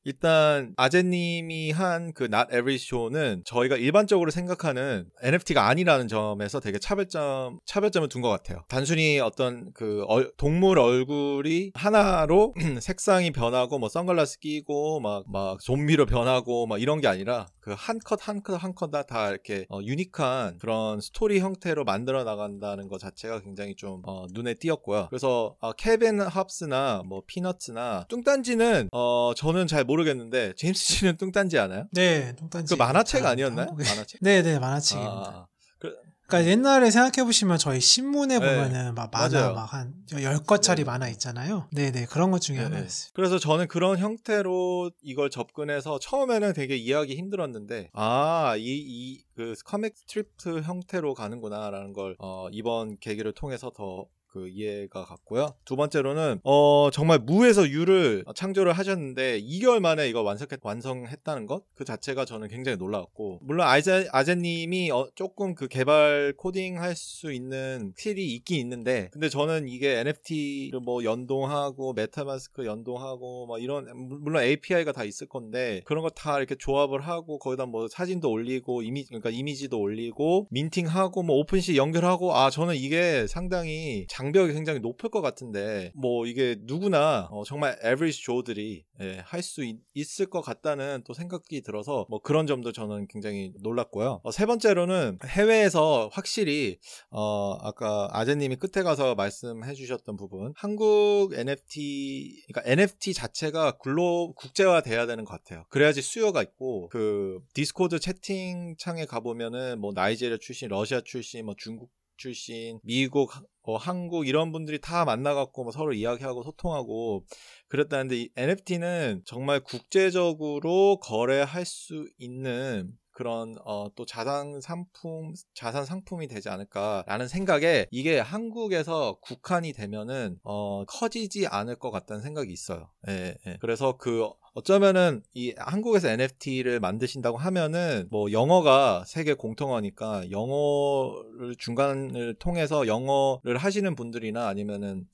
[0.04, 7.58] 일단 아재님이 한 그 Not Average Joe는 저희가 일반적으로 생각하는 NFT가 아니라는 점에서 되게 차별점
[7.64, 8.64] 차별점을 둔 것 같아요.
[8.68, 16.06] 단순히 어떤 그 얼- 동물 얼굴이 하나로 색상이 변하고 뭐 선글라스 끼고 막 막 좀비로
[16.06, 19.66] 변하고 막 이런 게 아니라 그 한 컷 한 컷 한 컷 다 다 이렇게
[19.70, 25.06] 어, unique한 그런 스토리 형태로 만들어 나간다는 것 자체가 굉장히 좀 어, 눈에 띄었고요.
[25.10, 31.86] 그래서 어, Calvin Hobbes나 뭐 피너츠나 뚱딴지는 어 저는 잘 모르겠는데 제임스 씨는 뚱딴지 아나요?
[31.92, 32.74] 네, 뚱딴지.
[32.74, 33.66] 그 만화책 잘 아니었나요?
[33.68, 34.20] 한국에- 만화책?
[34.22, 35.12] 네 네, 만화책입니다.
[35.12, 35.46] 아,
[35.78, 35.94] 그,
[36.26, 39.52] 그러니까 옛날에 생각해 보시면 저희 신문에 네, 보면은 막 만화.
[39.52, 40.84] 막한 10컷짜리 네.
[40.84, 41.68] 만화 있잖아요.
[41.72, 42.68] 네 네 그런 것 중에 네, 네.
[42.70, 43.10] 하나였어요.
[43.14, 49.94] 그래서 저는 그런 형태로 이걸 접근해서 처음에는 되게 이해하기 힘들었는데 아 이 이 그 comic
[49.96, 55.54] strip 형태로 가는구나라는 걸 어, 이번 계기를 통해서 더 그 이해가 갔고요.
[55.64, 61.84] 두 번째로는 어 정말 무에서 유를 창조를 하셨는데 2개월 만에 이거 완성했, 완성했다는 것 그
[61.84, 67.92] 자체가 저는 굉장히 놀라웠고 물론 아재 아재님이 어, 조금 그 개발 코딩 할 수 있는
[67.96, 73.86] skill이 있긴 있는데 근데 저는 이게 NFT를 뭐 연동하고 메타마스크 연동하고 뭐 이런
[74.22, 78.82] 물론 API가 다 있을 건데 그런 거 다 이렇게 조합을 하고 거기다 뭐 사진도 올리고
[78.82, 85.10] 이미 그러니까 이미지도 올리고 minting하고 뭐 OpenSea 연결하고 아 저는 이게 상당히 장벽이 굉장히 높을
[85.10, 89.64] 것 같은데 뭐 이게 누구나 어, 정말 average Joe들이 예, 할수
[89.94, 94.20] 있을 것 같다는 또 생각이 들어서 뭐 그런 점도 저는 굉장히 놀랐고요.
[94.22, 96.78] 어, 세 번째로는 해외에서 확실히
[97.10, 104.82] 어 아까 아재님이 끝에 가서 말씀해 주셨던 부분 한국 NFT 그러니까 NFT 자체가 글로 국제화
[104.82, 105.64] 돼야 되는 것 같아요.
[105.70, 111.90] 그래야지 수요가 있고 그 디스코드 채팅창에 가보면은 뭐 나이제리아 출신, 러시아 출신, 뭐 중국
[112.22, 117.24] 출신, 미국, 어, 한국 이런 분들이 다 만나갖고 뭐 서로 이야기하고 소통하고
[117.66, 126.28] 그랬다는데 이 NFT는 정말 국제적으로 거래할 수 있는 그런 어, 또 자산 상품 자산 상품이
[126.28, 132.88] 되지 않을까라는 생각에 이게 한국에서 국한이 되면은 어, 커지지 않을 것 같다는 생각이 있어요.
[133.08, 133.58] 예, 예.
[133.60, 142.86] 그래서 그 어쩌면은 이 한국에서 NFT를 만드신다고 하면은 뭐 영어가 세계 공통어니까 영어를 중간을 통해서
[142.86, 145.06] 영어를 하시는 분들이나 아니면은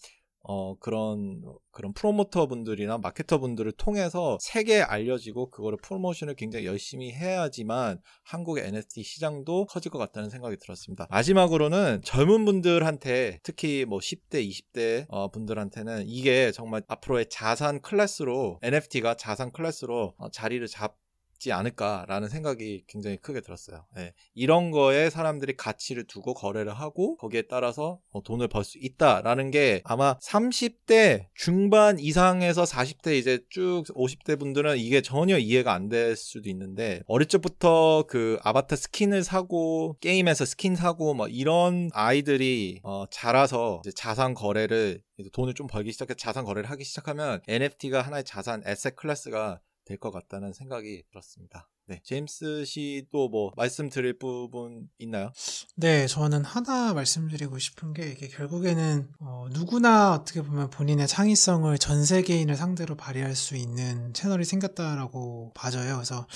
[0.43, 8.01] 어 그런 그런 프로모터 분들이나 마케터 분들을 통해서 세계에 알려지고 그거를 프로모션을 굉장히 열심히 해야지만
[8.25, 11.07] 한국의 NFT 시장도 커질 것 같다는 생각이 들었습니다.
[11.11, 19.15] 마지막으로는 젊은 분들한테 특히 뭐 10대, 20대 어, 분들한테는 이게 정말 앞으로의 자산 class로 NFT가
[19.15, 23.85] 자산 class로 어, 자리를 잡지 않을까라는 생각이 굉장히 크게 들었어요.
[23.97, 24.13] 예.
[24.35, 29.81] 이런 거에 사람들이 가치를 두고 거래를 하고 거기에 따라서 어, 돈을 벌 수 있다라는 게
[29.85, 36.51] 아마 30대 중반 이상에서 40대 이제 쭉 50대 분들은 이게 전혀 이해가 안 될 수도
[36.51, 43.81] 있는데 어릴 적부터 그 아바타 skin을 사고 게임에서 스킨 사고 뭐 이런 아이들이 어, 자라서
[43.95, 45.01] 자산 거래를
[45.33, 50.11] 돈을 좀 벌기 시작해 자산 거래를 하기 시작하면 NFT가 하나의 자산 asset class가 될 것
[50.11, 51.67] 같다는 생각이 들었습니다.
[51.87, 55.33] 네, 제임스 씨도 뭐 말씀드릴 부분 있나요?
[55.77, 62.05] 네, 저는 하나 말씀드리고 싶은 게 이게 결국에는 어, 누구나 어떻게 보면 본인의 창의성을 전
[62.05, 65.95] 세계인을 상대로 발휘할 수 있는 채널이 생겼다라고 봐져요.
[65.95, 66.27] 그래서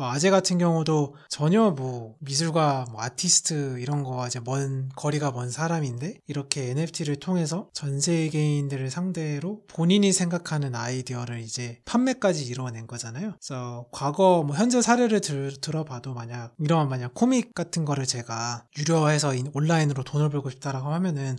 [0.00, 5.50] 뭐 아재 같은 경우도 전혀 뭐 미술가, 뭐 아티스트 이런 거와 이제 먼 거리가 먼
[5.50, 13.34] 사람인데 이렇게 NFT를 통해서 전 세계인들을 상대로 본인이 생각하는 아이디어를 이제 판매까지 이루어낸 거잖아요.
[13.38, 19.34] 그래서 과거 뭐 현재 사례를 들, 들어봐도 만약 이런 만약 comic 같은 거를 제가 유료화해서
[19.34, 21.36] 인- 온라인으로 돈을 벌고 싶다라고 하면은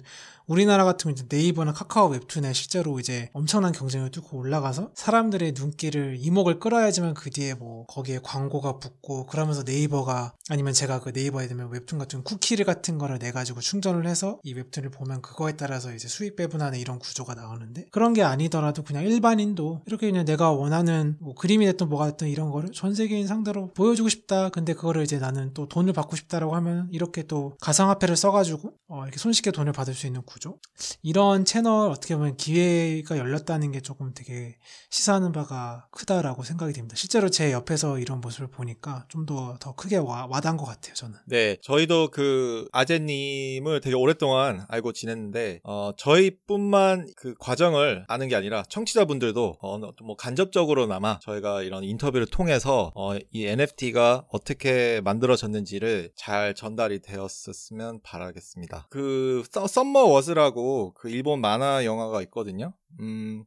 [0.48, 6.60] 우리나라 같은 이제 네이버나 카카오 웹툰에 실제로 이제 엄청난 경쟁을 뚫고 올라가서 사람들의 눈길을 이목을
[6.60, 12.00] 끌어야지만 그 뒤에 뭐 거기에 광고가 붙고 그러면서 네이버가 아니면 제가 그 네이버에 되면 웹툰
[12.00, 16.36] 같은 쿠키를 같은 거를 내 가지고 충전을 해서 이 웹툰을 보면 그거에 따라서 이제 수익
[16.36, 21.66] 배분하는 이런 구조가 나오는데 그런 게 아니더라도 그냥 일반인도 이렇게 그냥 내가 원하는 뭐 그림이
[21.66, 24.50] 됐든 뭐가 됐든 이런 거를 전 세계인 상대로 보여주고 싶다.
[24.50, 29.18] 근데 그거를 이제 나는 또 돈을 받고 싶다라고 하면 이렇게 또 가상화폐를 써가지고 어, 이렇게
[29.18, 30.60] 손쉽게 돈을 받을 수 있는 구조.
[31.02, 34.56] 이런 채널 어떻게 보면 기회가 열렸다는 게 조금 되게
[34.90, 36.96] 시사하는 바가 크다라고 생각이 됩니다.
[36.96, 40.94] 실제로 제 옆에서 이런 모습을 보니까 좀더더 크게 와, 와닿은 것 같아요.
[40.94, 41.18] 저는.
[41.26, 48.64] 네, 저희도 그 아재님을 되게 오랫동안 알고 지냈는데, 어, 저희뿐만 그 과정을 아는 게 아니라
[48.70, 57.02] 청취자분들도 어, 뭐 간접적으로나마 저희가 이런 인터뷰를 통해서 어, 이 NFT가 어떻게 만들어졌는지를 잘 전달이
[57.02, 58.88] 되었으면 바라겠습니다.
[58.90, 62.74] 그 Sum- Summer Wars라고 그 일본 만화 영화가 있거든요.
[63.00, 63.46] 음,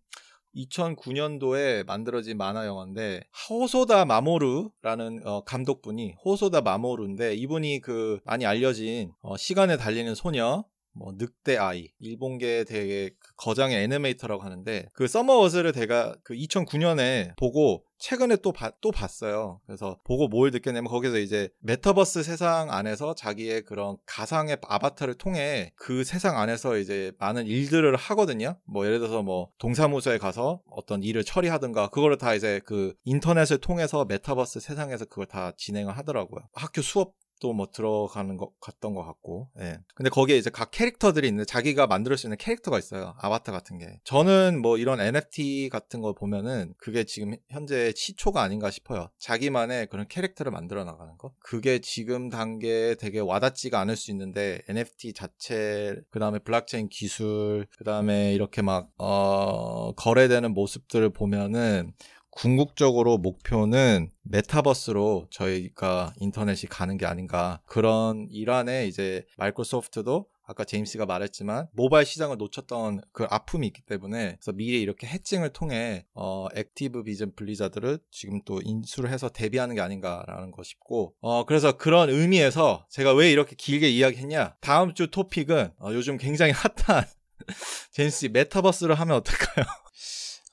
[0.56, 9.36] 2009년도에 만들어진 만화 영화인데 호소다 마모루라는 어, 감독분이 호소다 마모루인데 이분이 그 많이 알려진 어,
[9.36, 10.64] 시간에 달리는 소녀
[10.96, 17.36] 뭐 늑대 아이 일본계 되게 그 거장의 애니메이터라고 하는데 그 Summer Wars를 제가 그 2009년에
[17.36, 19.62] 보고 최근에 또, 봐- 또 봤어요.
[19.64, 26.05] 그래서 보고 뭘 느꼈냐면 거기서 이제 메타버스 세상 안에서 자기의 그런 가상의 아바타를 통해 그
[26.05, 28.59] 세상 안에서 이제 많은 일들을 하거든요.
[28.64, 34.05] 뭐 예를 들어서 뭐 동사무소에 가서 어떤 일을 처리하든가 그거를 다 이제 그 인터넷을 통해서
[34.05, 36.42] 메타버스 세상에서 그걸 다 진행을 하더라고요.
[36.52, 37.14] 학교 수업
[37.45, 39.78] 또 뭐 들어가는 것 같던 것 같고, 예.
[39.95, 43.14] 근데 거기에 이제 각 캐릭터들이 있는데 자기가 만들 수 있는 캐릭터가 있어요.
[43.18, 44.01] 아바타 같은 게.
[44.03, 49.11] 저는 뭐 이런 NFT 같은 거 보면은 그게 지금 현재 시초가 아닌가 싶어요.
[49.18, 51.34] 자기만의 그런 캐릭터를 만들어 나가는 거.
[51.38, 57.84] 그게 지금 단계에 되게 와닿지가 않을 수 있는데 NFT 자체, 그 다음에 블록체인 기술, 그
[57.84, 61.92] 다음에 이렇게 막, 어, 거래되는 모습들을 보면은
[62.35, 67.61] 궁극적으로 목표는 메타버스로 저희가 인터넷이 가는 게 아닌가.
[67.64, 74.53] 그런 일환에 이제 마이크로소프트도 아까 제임스가 말했지만 모바일 시장을 놓쳤던 그 아픔이 있기 때문에 그래서
[74.53, 80.62] 미리 이렇게 hedging을 통해 어 액티비전 블리자드를 지금 또 인수를 해서 대비하는 게 아닌가라는 거
[80.62, 86.18] 싶고 어 그래서 그런 의미에서 제가 왜 이렇게 길게 이야기했냐 다음 주 토픽은 어, 요즘
[86.18, 87.07] 굉장히 핫한
[87.93, 89.64] 제임스 메타버스를 하면 어떨까요?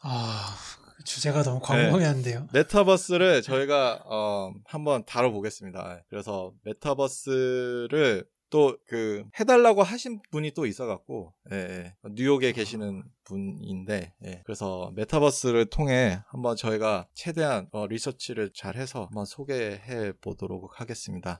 [0.04, 0.70] 아, 그
[1.06, 2.47] 주제가 너무 광범위한데요.
[2.54, 6.04] 메타버스를 저희가 어, 한번 다뤄보겠습니다.
[6.10, 11.93] 그래서 메타버스를 또 그 해달라고 하신 분이 또 있어갖고 예, 예.
[12.12, 14.41] 뉴욕에 계시는 분인데 예.
[14.45, 21.39] 그래서 메타버스를 통해 한번 저희가 최대한 어, 리서치를 잘 해서 한번 소개해 보도록 하겠습니다.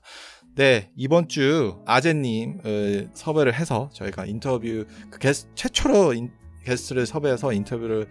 [0.56, 6.32] 네 이번 주 아재님을 섭외를 해서 저희가 인터뷰 그 게스 최초로 인-
[6.64, 8.08] 게스트를 섭외해서 인터뷰를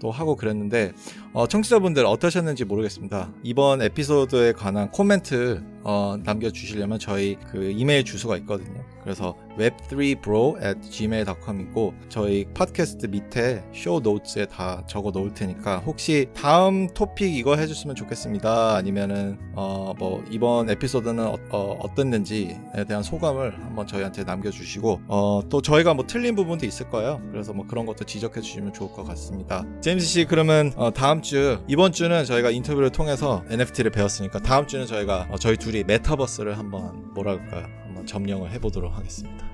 [0.00, 0.92] 또 하고 그랬는데
[1.32, 3.32] 어, 청취자분들 어떠셨는지 모르겠습니다.
[3.42, 8.84] 이번 에피소드에 관한 코멘트 어, 남겨주시려면 저희 그 이메일 주소가 있거든요.
[9.02, 16.86] 그래서 web3bro at gmail.com이고 저희 팟캐스트 밑에 쇼 노트에 다 적어 놓을 테니까 혹시 다음
[16.88, 18.76] 토픽 이거 해줬으면 좋겠습니다.
[18.76, 25.94] 아니면은 어, 뭐 이번 에피소드는 어, 떻는지에 대한 소감을 한번 저희한테 남겨주시고 어, 또 저희가
[25.94, 27.20] 뭐 틀린 부분도 있을 거예요.
[27.30, 29.64] 그래서 뭐 그런 것도 지적해 주시면 좋을 것 같습니다.
[29.90, 34.86] 제임스 씨 그러면 어, 다음 주 이번 주는 저희가 인터뷰를 통해서 NFT를 배웠으니까 다음 주는
[34.86, 39.49] 저희가 어, 저희 둘이 메타버스를 한번 뭐랄까요 한번 점령을 해보도록 하겠습니다.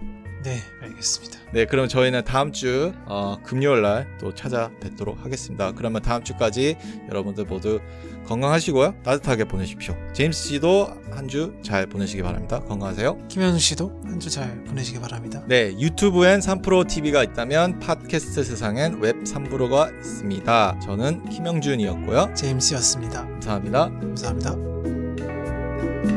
[0.47, 1.39] 네, 알겠습니다.
[1.53, 5.73] 네, 그럼 저희는 다음 주 어, 금요일 날 또 찾아뵙도록 하겠습니다.
[5.73, 6.77] 그러면 다음 주까지
[7.09, 7.81] 여러분들 모두
[8.27, 9.03] 건강하시고요.
[9.03, 9.97] 따뜻하게 보내십시오.
[10.13, 12.61] 제임스 씨도 한 주 잘 보내시기 바랍니다.
[12.61, 13.27] 건강하세요.
[13.29, 15.43] 김현수 씨도 한 주 잘 보내시기 바랍니다.
[15.49, 20.79] 네, 유튜브엔 3프로 TV가 있다면 팟캐스트 세상엔 웹 3프로가 있습니다.
[20.81, 22.33] 저는 김영준이었고요.
[22.35, 23.23] 제임스였습니다.
[23.27, 23.91] 감사합니다.
[23.91, 26.16] 감사합니다.